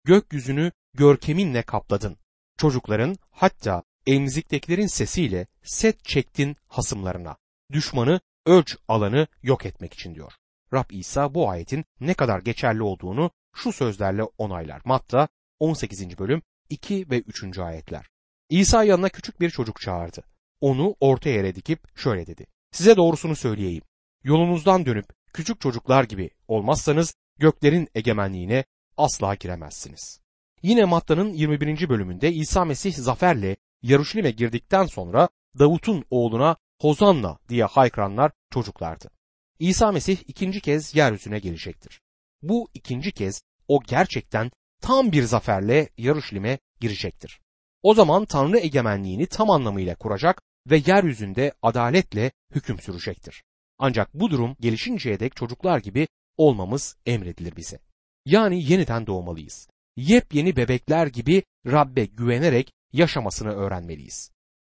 Gökyüzünü 0.04 0.72
görkeminle 0.94 1.62
kapladın. 1.62 2.16
Çocukların 2.58 3.16
hatta 3.30 3.82
emziktekilerin 4.06 4.86
sesiyle 4.86 5.46
set 5.62 6.04
çektin 6.04 6.56
hasımlarına. 6.68 7.36
Düşmanı 7.72 8.20
ölç 8.46 8.76
alanı 8.88 9.26
yok 9.42 9.66
etmek 9.66 9.94
için 9.94 10.14
diyor. 10.14 10.32
Rab 10.72 10.90
İsa 10.90 11.34
bu 11.34 11.50
ayetin 11.50 11.84
ne 12.00 12.14
kadar 12.14 12.40
geçerli 12.40 12.82
olduğunu 12.82 13.30
şu 13.54 13.72
sözlerle 13.72 14.22
onaylar. 14.22 14.82
Matta 14.84 15.28
18. 15.60 16.18
bölüm 16.18 16.42
2 16.70 17.10
ve 17.10 17.20
3. 17.20 17.58
ayetler. 17.58 18.06
İsa 18.50 18.84
yanına 18.84 19.08
küçük 19.08 19.40
bir 19.40 19.50
çocuk 19.50 19.80
çağırdı. 19.80 20.24
Onu 20.60 20.96
orta 21.00 21.28
yere 21.28 21.54
dikip 21.54 21.98
şöyle 21.98 22.26
dedi. 22.26 22.46
Size 22.72 22.96
doğrusunu 22.96 23.36
söyleyeyim. 23.36 23.82
Yolunuzdan 24.24 24.86
dönüp 24.86 25.06
küçük 25.32 25.60
çocuklar 25.60 26.04
gibi 26.04 26.30
olmazsanız 26.48 27.14
göklerin 27.38 27.88
egemenliğine 27.94 28.64
asla 28.96 29.34
giremezsiniz. 29.34 30.20
Yine 30.62 30.84
Matta'nın 30.84 31.32
21. 31.32 31.88
bölümünde 31.88 32.32
İsa 32.32 32.64
Mesih 32.64 32.94
zaferle 32.94 33.56
Yaruşilim'e 33.84 34.30
girdikten 34.30 34.86
sonra 34.86 35.28
Davut'un 35.58 36.04
oğluna 36.10 36.56
Hozanna 36.80 37.38
diye 37.48 37.64
haykıranlar 37.64 38.32
çocuklardı. 38.50 39.10
İsa 39.58 39.92
Mesih 39.92 40.18
ikinci 40.28 40.60
kez 40.60 40.94
yeryüzüne 40.94 41.38
gelecektir. 41.38 42.00
Bu 42.42 42.68
ikinci 42.74 43.12
kez 43.12 43.42
o 43.68 43.82
gerçekten 43.82 44.50
tam 44.80 45.12
bir 45.12 45.22
zaferle 45.22 45.88
Yaruşilim'e 45.98 46.58
girecektir. 46.80 47.40
O 47.82 47.94
zaman 47.94 48.24
Tanrı 48.24 48.58
egemenliğini 48.58 49.26
tam 49.26 49.50
anlamıyla 49.50 49.94
kuracak 49.94 50.42
ve 50.70 50.82
yeryüzünde 50.86 51.52
adaletle 51.62 52.32
hüküm 52.54 52.78
sürecektir. 52.80 53.44
Ancak 53.78 54.14
bu 54.14 54.30
durum 54.30 54.56
gelişinceye 54.60 55.20
dek 55.20 55.36
çocuklar 55.36 55.78
gibi 55.78 56.08
olmamız 56.36 56.96
emredilir 57.06 57.56
bize. 57.56 57.78
Yani 58.26 58.64
yeniden 58.64 59.06
doğmalıyız. 59.06 59.68
Yepyeni 59.96 60.56
bebekler 60.56 61.06
gibi 61.06 61.42
Rabbe 61.66 62.04
güvenerek 62.04 62.72
yaşamasını 62.94 63.52
öğrenmeliyiz. 63.52 64.30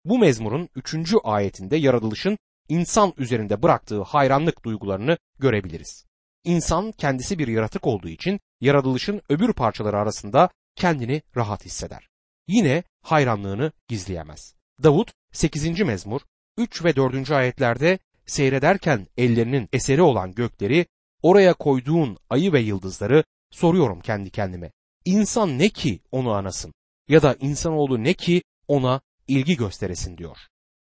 Bu 0.06 0.20
mezmurun 0.20 0.70
üçüncü 0.76 1.18
ayetinde 1.24 1.76
yaratılışın 1.78 2.38
insan 2.70 3.14
üzerinde 3.18 3.64
bıraktığı 3.64 4.02
hayranlık 4.02 4.66
duygularını 4.66 5.18
görebiliriz. 5.40 6.06
İnsan 6.44 6.92
kendisi 6.92 7.40
bir 7.40 7.48
yaratık 7.48 7.88
olduğu 7.88 8.10
için 8.10 8.40
yaratılışın 8.62 9.22
öbür 9.30 9.54
parçaları 9.54 9.98
arasında 9.98 10.50
kendini 10.76 11.22
rahat 11.36 11.66
hisseder. 11.66 12.10
Yine 12.48 12.84
hayranlığını 13.02 13.72
gizleyemez. 13.88 14.56
Davut 14.84 15.12
8. 15.32 15.80
mezmur 15.80 16.22
3 16.58 16.84
ve 16.84 16.96
4. 16.96 17.32
ayetlerde 17.32 18.00
seyrederken 18.26 19.08
ellerinin 19.18 19.70
eseri 19.74 20.02
olan 20.02 20.32
gökleri, 20.32 20.86
oraya 21.22 21.54
koyduğun 21.54 22.18
ayı 22.30 22.54
ve 22.54 22.60
yıldızları 22.60 23.24
soruyorum 23.52 24.02
kendi 24.02 24.30
kendime. 24.30 24.72
İnsan 25.06 25.60
ne 25.60 25.70
ki 25.70 26.00
onu 26.12 26.32
anasın 26.32 26.74
ya 27.10 27.22
da 27.22 27.36
insanoğlu 27.40 28.04
ne 28.04 28.14
ki 28.14 28.44
ona 28.68 29.02
ilgi 29.28 29.58
gösteresin 29.58 30.18
diyor. 30.18 30.38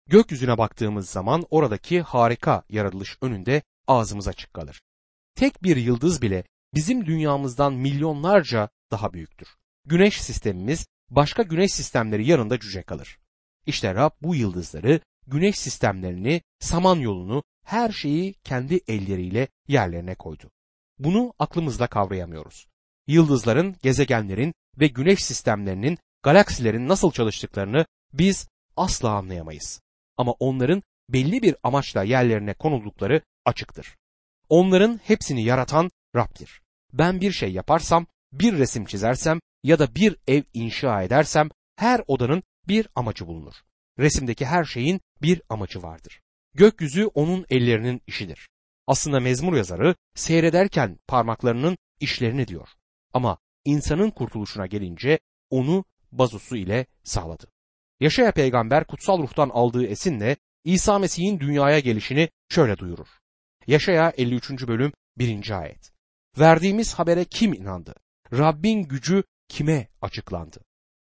Gökyüzüne 0.06 0.58
baktığımız 0.58 1.10
zaman 1.10 1.44
oradaki 1.50 2.00
harika 2.00 2.62
yaratılış 2.68 3.18
önünde 3.20 3.62
ağzımız 3.86 4.28
açık 4.28 4.54
kalır. 4.54 4.80
Tek 5.34 5.62
bir 5.62 5.76
yıldız 5.76 6.22
bile 6.22 6.44
bizim 6.74 7.06
dünyamızdan 7.06 7.74
milyonlarca 7.74 8.68
daha 8.90 9.12
büyüktür. 9.12 9.48
Güneş 9.84 10.22
sistemimiz 10.22 10.86
başka 11.10 11.42
güneş 11.42 11.72
sistemleri 11.72 12.26
yanında 12.26 12.60
cüce 12.60 12.82
kalır. 12.82 13.18
İşte 13.66 13.94
Rab 13.94 14.10
bu 14.22 14.34
yıldızları, 14.34 15.00
güneş 15.26 15.58
sistemlerini, 15.58 16.42
samanyolunu, 16.60 17.42
her 17.64 17.92
şeyi 17.92 18.34
kendi 18.34 18.80
elleriyle 18.88 19.48
yerlerine 19.68 20.14
koydu. 20.14 20.50
Bunu 20.98 21.32
aklımızla 21.38 21.86
kavrayamıyoruz. 21.86 22.66
Yıldızların, 23.06 23.76
gezegenlerin 23.82 24.54
ve 24.80 24.86
güneş 24.86 25.24
sistemlerinin, 25.24 25.98
galaksilerin 26.22 26.88
nasıl 26.88 27.12
çalıştıklarını 27.12 27.86
biz 28.12 28.48
asla 28.76 29.10
anlayamayız. 29.10 29.80
Ama 30.16 30.32
onların 30.32 30.82
belli 31.08 31.42
bir 31.42 31.56
amaçla 31.62 32.02
yerlerine 32.02 32.54
konuldukları 32.54 33.22
açıktır. 33.44 33.96
Onların 34.48 35.00
hepsini 35.04 35.44
yaratan 35.44 35.90
Rab'dir. 36.16 36.62
Ben 36.92 37.20
bir 37.20 37.32
şey 37.32 37.52
yaparsam, 37.52 38.06
bir 38.32 38.58
resim 38.58 38.84
çizersem 38.84 39.40
ya 39.62 39.78
da 39.78 39.94
bir 39.94 40.16
ev 40.26 40.42
inşa 40.54 41.02
edersem 41.02 41.48
her 41.76 42.02
odanın 42.06 42.42
bir 42.68 42.88
amacı 42.94 43.26
bulunur. 43.26 43.54
Resimdeki 43.98 44.46
her 44.46 44.64
şeyin 44.64 45.00
bir 45.22 45.42
amacı 45.48 45.82
vardır. 45.82 46.20
Gökyüzü 46.54 47.06
onun 47.06 47.46
ellerinin 47.50 48.02
işidir. 48.06 48.48
Aslında 48.86 49.20
mezmur 49.20 49.56
yazarı 49.56 49.94
seyrederken 50.14 50.98
parmaklarının 51.06 51.76
işlerini 52.00 52.48
diyor. 52.48 52.68
Ama 53.12 53.38
insanın 53.64 54.10
kurtuluşuna 54.10 54.66
gelince 54.66 55.18
onu 55.50 55.84
bazusu 56.12 56.56
ile 56.56 56.86
sağladı. 57.02 57.46
Yaşaya 58.00 58.32
peygamber 58.32 58.84
kutsal 58.86 59.22
ruhtan 59.22 59.48
aldığı 59.48 59.86
esinle 59.86 60.36
İsa 60.64 60.98
Mesih'in 60.98 61.40
dünyaya 61.40 61.78
gelişini 61.78 62.28
şöyle 62.48 62.78
duyurur. 62.78 63.08
Yaşaya 63.66 64.12
53. 64.16 64.68
bölüm 64.68 64.92
1. 65.18 65.60
ayet. 65.60 65.92
Verdiğimiz 66.38 66.94
habere 66.94 67.24
kim 67.24 67.52
inandı? 67.52 67.94
Rabbin 68.32 68.82
gücü 68.82 69.24
kime 69.48 69.88
açıklandı? 70.02 70.60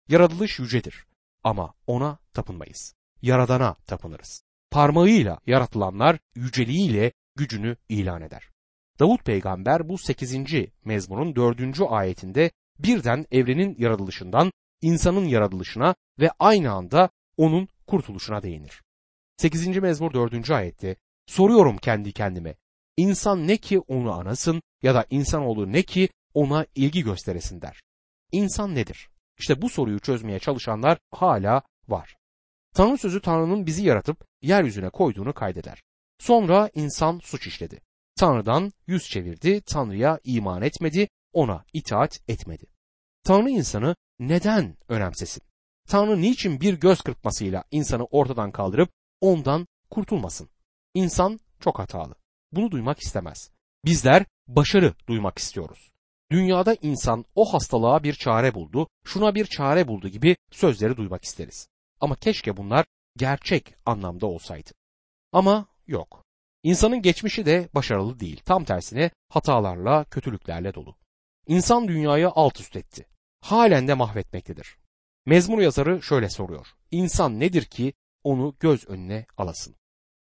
Yaratılış 0.09 0.59
yücedir 0.59 1.05
ama 1.43 1.73
ona 1.87 2.17
tapınmayız. 2.33 2.95
Yaradana 3.21 3.73
tapınırız. 3.73 4.43
Parmağıyla 4.71 5.39
yaratılanlar 5.47 6.19
yüceliğiyle 6.35 7.11
gücünü 7.35 7.77
ilan 7.89 8.21
eder. 8.21 8.49
Davut 8.99 9.25
peygamber 9.25 9.89
bu 9.89 9.97
8. 9.97 10.35
mezmunun 10.85 11.35
4. 11.35 11.81
ayetinde 11.89 12.51
birden 12.79 13.25
evrenin 13.31 13.75
yaratılışından 13.79 14.51
insanın 14.81 15.25
yaratılışına 15.25 15.95
ve 16.19 16.31
aynı 16.39 16.71
anda 16.71 17.09
onun 17.37 17.67
kurtuluşuna 17.87 18.43
değinir. 18.43 18.83
8. 19.37 19.67
mezmur 19.67 20.13
4. 20.13 20.51
ayette 20.51 20.95
soruyorum 21.25 21.77
kendi 21.77 22.11
kendime 22.11 22.55
insan 22.97 23.47
ne 23.47 23.57
ki 23.57 23.79
onu 23.79 24.11
anasın 24.11 24.61
ya 24.81 24.95
da 24.95 25.05
insanoğlu 25.09 25.71
ne 25.71 25.83
ki 25.83 26.09
ona 26.33 26.65
ilgi 26.75 27.03
gösteresin 27.03 27.61
der. 27.61 27.81
İnsan 28.31 28.75
nedir? 28.75 29.09
İşte 29.39 29.61
bu 29.61 29.69
soruyu 29.69 29.99
çözmeye 29.99 30.39
çalışanlar 30.39 30.97
hala 31.11 31.61
var. 31.87 32.15
Tanrı 32.73 32.97
sözü 32.97 33.21
Tanrı'nın 33.21 33.65
bizi 33.65 33.85
yaratıp 33.85 34.25
yeryüzüne 34.41 34.89
koyduğunu 34.89 35.33
kaydeder. 35.33 35.83
Sonra 36.19 36.69
insan 36.73 37.19
suç 37.19 37.47
işledi. 37.47 37.81
Tanrı'dan 38.15 38.71
yüz 38.87 39.09
çevirdi, 39.09 39.61
Tanrı'ya 39.61 40.19
iman 40.23 40.61
etmedi, 40.61 41.07
ona 41.33 41.65
itaat 41.73 42.19
etmedi. 42.27 42.65
Tanrı 43.23 43.49
insanı 43.49 43.95
neden 44.19 44.77
önemsesin? 44.89 45.43
Tanrı 45.87 46.21
niçin 46.21 46.61
bir 46.61 46.73
göz 46.73 47.01
kırpmasıyla 47.01 47.63
insanı 47.71 48.05
ortadan 48.05 48.51
kaldırıp 48.51 48.89
ondan 49.21 49.67
kurtulmasın? 49.89 50.49
İnsan 50.93 51.39
çok 51.59 51.79
hatalı. 51.79 52.15
Bunu 52.51 52.71
duymak 52.71 52.99
istemez. 52.99 53.51
Bizler 53.85 54.25
başarı 54.47 54.93
duymak 55.07 55.37
istiyoruz. 55.37 55.91
Dünyada 56.31 56.75
insan 56.81 57.25
o 57.35 57.53
hastalığa 57.53 58.03
bir 58.03 58.13
çare 58.13 58.53
buldu, 58.53 58.87
şuna 59.05 59.35
bir 59.35 59.45
çare 59.45 59.87
buldu 59.87 60.07
gibi 60.07 60.37
sözleri 60.51 60.97
duymak 60.97 61.23
isteriz. 61.23 61.67
Ama 61.99 62.15
keşke 62.15 62.57
bunlar 62.57 62.85
gerçek 63.17 63.75
anlamda 63.85 64.25
olsaydı. 64.25 64.69
Ama 65.31 65.65
yok. 65.87 66.23
İnsanın 66.63 67.01
geçmişi 67.01 67.45
de 67.45 67.69
başarılı 67.75 68.19
değil. 68.19 68.41
Tam 68.45 68.63
tersine 68.63 69.11
hatalarla, 69.29 70.03
kötülüklerle 70.03 70.73
dolu. 70.73 70.95
İnsan 71.47 71.87
dünyayı 71.87 72.29
alt 72.29 72.59
üst 72.59 72.75
etti. 72.75 73.07
Halen 73.45 73.87
de 73.87 73.93
mahvetmektedir. 73.93 74.77
Mezmur 75.25 75.59
yazarı 75.59 76.01
şöyle 76.01 76.29
soruyor. 76.29 76.67
İnsan 76.91 77.39
nedir 77.39 77.65
ki 77.65 77.93
onu 78.23 78.55
göz 78.59 78.89
önüne 78.89 79.25
alasın? 79.37 79.75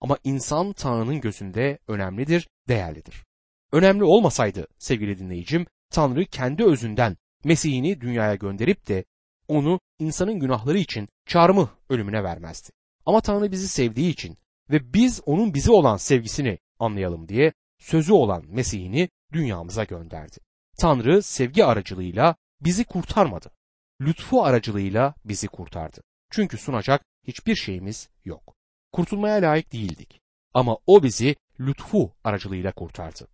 Ama 0.01 0.17
insan 0.23 0.73
Tanrı'nın 0.73 1.21
gözünde 1.21 1.79
önemlidir, 1.88 2.47
değerlidir. 2.67 3.25
Önemli 3.71 4.03
olmasaydı 4.03 4.67
sevgili 4.77 5.19
dinleyicim, 5.19 5.65
Tanrı 5.89 6.25
kendi 6.25 6.63
özünden 6.63 7.17
Mesih'ini 7.43 8.01
dünyaya 8.01 8.36
gönderip 8.36 8.88
de 8.88 9.05
onu 9.47 9.79
insanın 9.99 10.39
günahları 10.39 10.77
için 10.77 11.10
çarmıh 11.25 11.67
ölümüne 11.89 12.23
vermezdi. 12.23 12.69
Ama 13.05 13.21
Tanrı 13.21 13.51
bizi 13.51 13.67
sevdiği 13.67 14.12
için 14.12 14.38
ve 14.69 14.93
biz 14.93 15.21
onun 15.25 15.53
bize 15.53 15.71
olan 15.71 15.97
sevgisini 15.97 16.60
anlayalım 16.79 17.27
diye 17.27 17.53
sözü 17.79 18.13
olan 18.13 18.43
Mesih'ini 18.47 19.10
dünyamıza 19.34 19.84
gönderdi. 19.84 20.38
Tanrı 20.77 21.21
sevgi 21.23 21.65
aracılığıyla 21.65 22.36
bizi 22.62 22.84
kurtarmadı. 22.84 23.52
Lütfu 24.02 24.43
aracılığıyla 24.43 25.13
bizi 25.26 25.47
kurtardı. 25.47 26.02
Çünkü 26.30 26.58
sunacak 26.58 27.02
hiçbir 27.28 27.56
şeyimiz 27.56 28.10
yok. 28.26 28.56
Kurtulmaya 28.91 29.41
layık 29.41 29.74
değildik. 29.74 30.21
Ama 30.54 30.78
o 30.88 31.04
bizi 31.04 31.36
lütfu 31.60 32.13
aracılığıyla 32.24 32.71
kurtardı. 32.71 33.28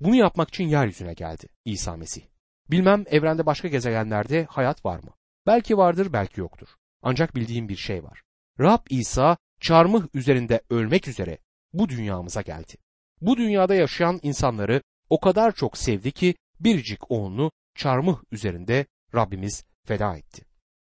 Bunu 0.00 0.14
yapmak 0.14 0.48
için 0.48 0.64
yeryüzüne 0.64 1.14
geldi 1.14 1.48
İsa 1.64 1.96
Mesih. 1.96 2.22
Bilmem 2.70 3.04
evrende 3.06 3.46
başka 3.46 3.68
gezegenlerde 3.68 4.44
hayat 4.44 4.84
var 4.84 4.98
mı? 4.98 5.10
Belki 5.46 5.76
vardır, 5.76 6.12
belki 6.12 6.40
yoktur. 6.40 6.68
Ancak 7.02 7.34
bildiğim 7.36 7.68
bir 7.68 7.76
şey 7.76 8.04
var. 8.04 8.22
Rab 8.60 8.86
İsa 8.90 9.36
çarmıh 9.60 10.06
üzerinde 10.14 10.60
ölmek 10.70 11.08
üzere 11.08 11.38
bu 11.72 11.88
dünyamıza 11.88 12.42
geldi. 12.42 12.74
Bu 13.20 13.36
dünyada 13.36 13.74
yaşayan 13.74 14.20
insanları 14.22 14.82
o 15.10 15.20
kadar 15.20 15.52
çok 15.52 15.78
sevdi 15.78 16.12
ki 16.12 16.34
biricik 16.60 17.10
oğlunu 17.10 17.50
çarmıh 17.74 18.22
üzerinde 18.30 18.86
Rabbimiz 19.14 19.64
feda 19.84 20.16
etti. 20.16 20.44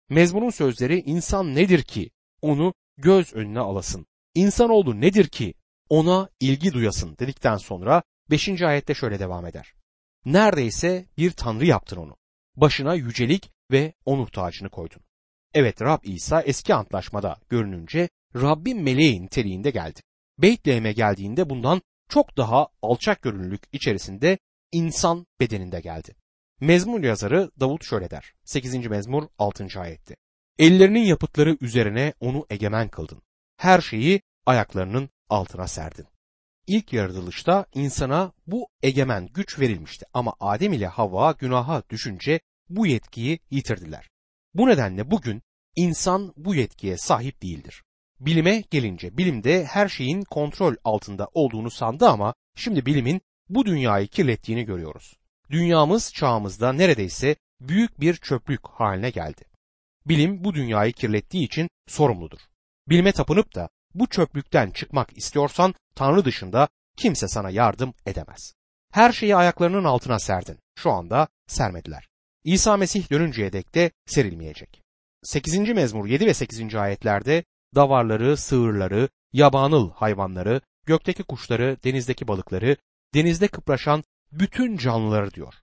Mezmunun 0.09 0.49
sözleri 0.49 0.99
insan 0.99 1.55
nedir 1.55 1.83
ki 1.83 2.09
onu 2.41 2.73
göz 2.97 3.33
önüne 3.33 3.59
alasın? 3.59 4.05
İnsanoğlu 4.35 5.01
nedir 5.01 5.27
ki 5.27 5.53
ona 5.89 6.29
ilgi 6.39 6.73
duyasın 6.73 7.17
dedikten 7.19 7.57
sonra 7.57 8.03
5. 8.31 8.61
ayette 8.61 8.93
şöyle 8.93 9.19
devam 9.19 9.45
eder. 9.45 9.73
Neredeyse 10.25 11.05
bir 11.17 11.31
tanrı 11.31 11.65
yaptın 11.65 11.97
onu. 11.97 12.17
Başına 12.55 12.95
yücelik 12.95 13.51
ve 13.71 13.93
onur 14.05 14.27
tacını 14.27 14.69
koydun. 14.69 15.01
Evet 15.53 15.81
Rab 15.81 16.03
İsa 16.03 16.41
eski 16.41 16.73
antlaşmada 16.73 17.37
görününce 17.49 18.09
Rabbin 18.35 18.81
meleği 18.81 19.21
niteliğinde 19.21 19.71
geldi. 19.71 19.99
Beytlehem'e 20.37 20.91
geldiğinde 20.91 21.49
bundan 21.49 21.81
çok 22.09 22.37
daha 22.37 22.67
alçak 22.81 23.21
görünürlük 23.21 23.63
içerisinde 23.71 24.37
insan 24.71 25.25
bedeninde 25.39 25.81
geldi. 25.81 26.15
Mezmur 26.61 27.03
yazarı 27.03 27.51
Davut 27.59 27.85
şöyle 27.85 28.09
der. 28.09 28.33
8. 28.43 28.75
mezmur 28.87 29.27
6. 29.37 29.79
ayette. 29.79 30.15
Ellerinin 30.59 31.03
yapıtları 31.03 31.57
üzerine 31.61 32.13
onu 32.19 32.45
egemen 32.49 32.89
kıldın. 32.89 33.21
Her 33.57 33.81
şeyi 33.81 34.21
ayaklarının 34.45 35.09
altına 35.29 35.67
serdin. 35.67 36.05
İlk 36.67 36.93
yaratılışta 36.93 37.65
insana 37.73 38.33
bu 38.47 38.67
egemen 38.81 39.27
güç 39.27 39.59
verilmişti 39.59 40.05
ama 40.13 40.33
Adem 40.39 40.73
ile 40.73 40.87
Havva 40.87 41.31
günaha 41.31 41.83
düşünce 41.89 42.39
bu 42.69 42.87
yetkiyi 42.87 43.39
yitirdiler. 43.49 44.09
Bu 44.53 44.67
nedenle 44.67 45.11
bugün 45.11 45.41
insan 45.75 46.33
bu 46.37 46.55
yetkiye 46.55 46.97
sahip 46.97 47.41
değildir. 47.41 47.83
Bilime 48.19 48.63
gelince 48.71 49.17
bilimde 49.17 49.65
her 49.65 49.89
şeyin 49.89 50.21
kontrol 50.21 50.75
altında 50.83 51.27
olduğunu 51.33 51.71
sandı 51.71 52.09
ama 52.09 52.33
şimdi 52.55 52.85
bilimin 52.85 53.21
bu 53.49 53.65
dünyayı 53.65 54.07
kirlettiğini 54.07 54.65
görüyoruz. 54.65 55.15
Dünyamız 55.51 56.13
çağımızda 56.13 56.73
neredeyse 56.73 57.35
büyük 57.61 57.99
bir 57.99 58.15
çöplük 58.15 58.67
haline 58.67 59.09
geldi. 59.09 59.45
Bilim 60.05 60.43
bu 60.43 60.53
dünyayı 60.53 60.93
kirlettiği 60.93 61.45
için 61.45 61.69
sorumludur. 61.87 62.39
Bilime 62.89 63.11
tapınıp 63.11 63.55
da 63.55 63.69
bu 63.93 64.07
çöplükten 64.07 64.71
çıkmak 64.71 65.17
istiyorsan 65.17 65.73
Tanrı 65.95 66.25
dışında 66.25 66.67
kimse 66.97 67.27
sana 67.27 67.49
yardım 67.49 67.93
edemez. 68.05 68.53
Her 68.91 69.11
şeyi 69.11 69.35
ayaklarının 69.35 69.83
altına 69.83 70.19
serdin. 70.19 70.57
Şu 70.75 70.91
anda 70.91 71.27
sermediler. 71.47 72.07
İsa 72.43 72.77
Mesih 72.77 73.11
dönünceye 73.11 73.53
dek 73.53 73.75
de 73.75 73.91
serilmeyecek. 74.05 74.81
8. 75.23 75.57
mezmur 75.57 76.07
7 76.07 76.25
ve 76.25 76.33
8. 76.33 76.75
ayetlerde 76.75 77.43
davarları, 77.75 78.37
sığırları, 78.37 79.09
yabanıl 79.33 79.91
hayvanları, 79.91 80.61
gökteki 80.85 81.23
kuşları, 81.23 81.77
denizdeki 81.83 82.27
balıkları, 82.27 82.77
denizde 83.13 83.47
kıpraşan 83.47 84.03
bütün 84.39 84.77
canlıları 84.77 85.31
diyor. 85.31 85.53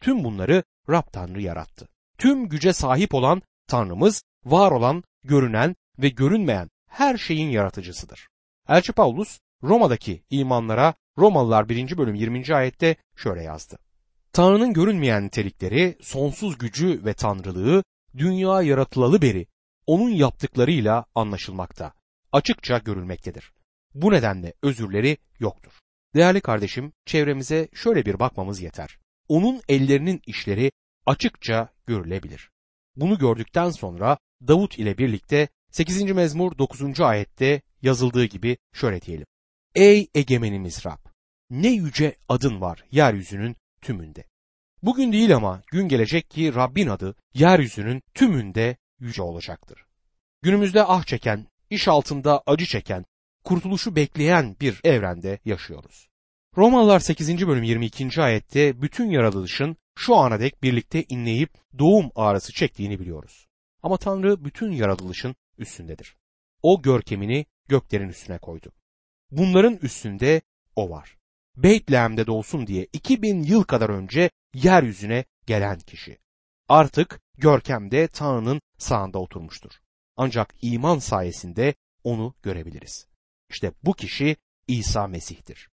Tüm 0.00 0.24
bunları 0.24 0.62
Rab 0.88 1.12
Tanrı 1.12 1.42
yarattı. 1.42 1.88
Tüm 2.18 2.48
güce 2.48 2.72
sahip 2.72 3.14
olan 3.14 3.42
Tanrımız, 3.66 4.22
var 4.44 4.70
olan, 4.70 5.04
görünen 5.24 5.76
ve 5.98 6.08
görünmeyen 6.08 6.70
her 6.86 7.18
şeyin 7.18 7.50
yaratıcısıdır. 7.50 8.28
Elçi 8.68 8.92
Paulus 8.92 9.38
Roma'daki 9.62 10.22
imanlara 10.30 10.94
Romalılar 11.18 11.68
1. 11.68 11.98
bölüm 11.98 12.14
20. 12.14 12.54
ayette 12.54 12.96
şöyle 13.16 13.42
yazdı. 13.42 13.78
Tanrı'nın 14.32 14.72
görünmeyen 14.72 15.24
nitelikleri, 15.24 15.98
sonsuz 16.00 16.58
gücü 16.58 17.04
ve 17.04 17.14
tanrılığı 17.14 17.84
dünya 18.16 18.62
yaratılalı 18.62 19.22
beri 19.22 19.46
onun 19.86 20.10
yaptıklarıyla 20.10 21.04
anlaşılmakta, 21.14 21.92
açıkça 22.32 22.78
görülmektedir. 22.78 23.52
Bu 23.94 24.12
nedenle 24.12 24.54
özürleri 24.62 25.16
yoktur. 25.38 25.72
Değerli 26.14 26.40
kardeşim, 26.40 26.92
çevremize 27.06 27.68
şöyle 27.74 28.06
bir 28.06 28.18
bakmamız 28.18 28.60
yeter. 28.60 28.98
Onun 29.28 29.62
ellerinin 29.68 30.22
işleri 30.26 30.72
açıkça 31.06 31.68
görülebilir. 31.86 32.50
Bunu 32.96 33.18
gördükten 33.18 33.70
sonra 33.70 34.18
Davut 34.48 34.78
ile 34.78 34.98
birlikte 34.98 35.48
8. 35.70 36.02
mezmur 36.02 36.58
9. 36.58 37.00
ayette 37.00 37.62
yazıldığı 37.82 38.24
gibi 38.24 38.56
şöyle 38.72 39.02
diyelim. 39.02 39.26
Ey 39.74 40.08
egemenimiz 40.14 40.86
Rab! 40.86 40.98
Ne 41.50 41.68
yüce 41.68 42.16
adın 42.28 42.60
var 42.60 42.84
yeryüzünün 42.90 43.56
tümünde. 43.80 44.24
Bugün 44.82 45.12
değil 45.12 45.36
ama 45.36 45.62
gün 45.66 45.88
gelecek 45.88 46.30
ki 46.30 46.54
Rabbin 46.54 46.86
adı 46.86 47.14
yeryüzünün 47.34 48.02
tümünde 48.14 48.76
yüce 49.00 49.22
olacaktır. 49.22 49.84
Günümüzde 50.42 50.84
ah 50.84 51.04
çeken, 51.04 51.46
iş 51.70 51.88
altında 51.88 52.42
acı 52.46 52.66
çeken, 52.66 53.04
kurtuluşu 53.44 53.96
bekleyen 53.96 54.56
bir 54.60 54.80
evrende 54.84 55.38
yaşıyoruz. 55.44 56.08
Romalılar 56.56 57.00
8. 57.00 57.46
bölüm 57.46 57.62
22. 57.62 58.22
ayette 58.22 58.82
bütün 58.82 59.10
yaratılışın 59.10 59.76
şu 59.98 60.16
ana 60.16 60.40
dek 60.40 60.62
birlikte 60.62 61.04
inleyip 61.08 61.50
doğum 61.78 62.10
ağrısı 62.14 62.52
çektiğini 62.52 63.00
biliyoruz. 63.00 63.46
Ama 63.82 63.96
Tanrı 63.96 64.44
bütün 64.44 64.72
yaratılışın 64.72 65.36
üstündedir. 65.58 66.16
O 66.62 66.82
görkemini 66.82 67.46
göklerin 67.68 68.08
üstüne 68.08 68.38
koydu. 68.38 68.72
Bunların 69.30 69.78
üstünde 69.82 70.42
o 70.76 70.90
var. 70.90 71.16
Beytlehem'de 71.56 72.26
doğsun 72.26 72.66
diye 72.66 72.86
2000 72.92 73.42
yıl 73.42 73.62
kadar 73.62 73.88
önce 73.88 74.30
yeryüzüne 74.54 75.24
gelen 75.46 75.78
kişi. 75.78 76.18
Artık 76.68 77.20
görkemde 77.38 78.08
Tanrı'nın 78.08 78.60
sağında 78.78 79.18
oturmuştur. 79.18 79.70
Ancak 80.16 80.54
iman 80.62 80.98
sayesinde 80.98 81.74
onu 82.04 82.34
görebiliriz. 82.42 83.09
İşte 83.50 83.72
bu 83.82 83.94
kişi 83.94 84.36
İsa 84.68 85.06
Mesih'tir. 85.06 85.68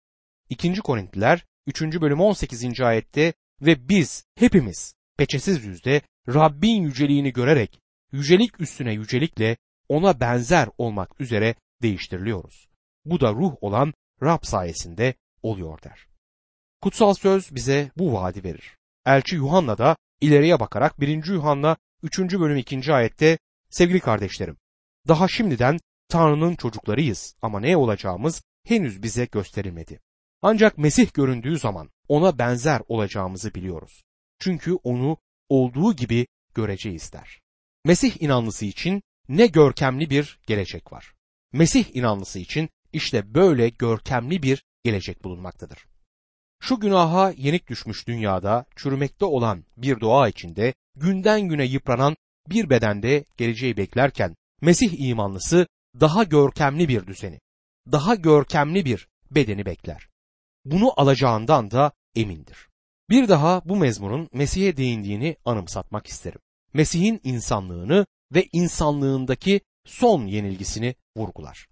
2. 0.48 0.74
Korintliler 0.74 1.44
3. 1.66 1.82
bölüm 1.82 2.20
18. 2.20 2.80
ayette 2.80 3.32
ve 3.60 3.88
biz 3.88 4.24
hepimiz 4.34 4.94
peçesiz 5.16 5.64
yüzde 5.64 6.02
Rabbin 6.28 6.82
yüceliğini 6.82 7.32
görerek 7.32 7.80
yücelik 8.12 8.60
üstüne 8.60 8.92
yücelikle 8.92 9.56
ona 9.88 10.20
benzer 10.20 10.68
olmak 10.78 11.20
üzere 11.20 11.54
değiştiriliyoruz. 11.82 12.68
Bu 13.04 13.20
da 13.20 13.32
ruh 13.32 13.54
olan 13.60 13.94
Rab 14.22 14.42
sayesinde 14.42 15.14
oluyor 15.42 15.82
der. 15.82 16.06
Kutsal 16.82 17.14
söz 17.14 17.54
bize 17.54 17.90
bu 17.96 18.12
vaadi 18.12 18.44
verir. 18.44 18.76
Elçi 19.06 19.36
Yuhanna 19.36 19.78
da 19.78 19.96
ileriye 20.20 20.60
bakarak 20.60 21.00
1. 21.00 21.26
Yuhanna 21.26 21.76
3. 22.02 22.18
bölüm 22.18 22.56
2. 22.56 22.92
ayette 22.92 23.38
sevgili 23.70 24.00
kardeşlerim 24.00 24.56
daha 25.08 25.28
şimdiden 25.28 25.78
Tanrı'nın 26.08 26.54
çocuklarıyız 26.54 27.36
ama 27.42 27.60
ne 27.60 27.76
olacağımız 27.76 28.42
henüz 28.64 29.02
bize 29.02 29.24
gösterilmedi. 29.24 30.00
Ancak 30.42 30.78
Mesih 30.78 31.12
göründüğü 31.14 31.58
zaman 31.58 31.90
ona 32.08 32.38
benzer 32.38 32.82
olacağımızı 32.88 33.54
biliyoruz. 33.54 34.02
Çünkü 34.38 34.74
onu 34.74 35.16
olduğu 35.48 35.96
gibi 35.96 36.26
göreceğiz 36.54 37.12
der. 37.12 37.40
Mesih 37.84 38.22
inanlısı 38.22 38.64
için 38.64 39.02
ne 39.28 39.46
görkemli 39.46 40.10
bir 40.10 40.38
gelecek 40.46 40.92
var. 40.92 41.14
Mesih 41.52 41.96
inanlısı 41.96 42.38
için 42.38 42.68
işte 42.92 43.34
böyle 43.34 43.68
görkemli 43.68 44.42
bir 44.42 44.64
gelecek 44.84 45.24
bulunmaktadır. 45.24 45.86
Şu 46.60 46.80
günaha 46.80 47.32
yenik 47.36 47.68
düşmüş 47.68 48.08
dünyada 48.08 48.64
çürümekte 48.76 49.24
olan 49.24 49.64
bir 49.76 50.00
doğa 50.00 50.28
içinde 50.28 50.74
günden 50.96 51.40
güne 51.48 51.64
yıpranan 51.64 52.16
bir 52.48 52.70
bedende 52.70 53.24
geleceği 53.36 53.76
beklerken 53.76 54.36
Mesih 54.60 55.00
imanlısı 55.00 55.66
daha 56.00 56.24
görkemli 56.24 56.88
bir 56.88 57.06
düzeni, 57.06 57.40
daha 57.92 58.14
görkemli 58.14 58.85
bir 58.85 59.09
bedeni 59.30 59.66
bekler. 59.66 60.09
Bunu 60.64 61.00
alacağından 61.00 61.70
da 61.70 61.92
emindir. 62.14 62.68
Bir 63.11 63.28
daha 63.28 63.62
bu 63.64 63.76
mezmurun 63.76 64.28
Mesih'e 64.32 64.76
değindiğini 64.76 65.37
anımsatmak 65.44 66.06
isterim. 66.06 66.40
Mesih'in 66.74 67.20
insanlığını 67.24 68.06
ve 68.35 68.48
insanlığındaki 68.52 69.61
son 69.85 70.26
yenilgisini 70.26 70.94
vurgular. 71.16 71.66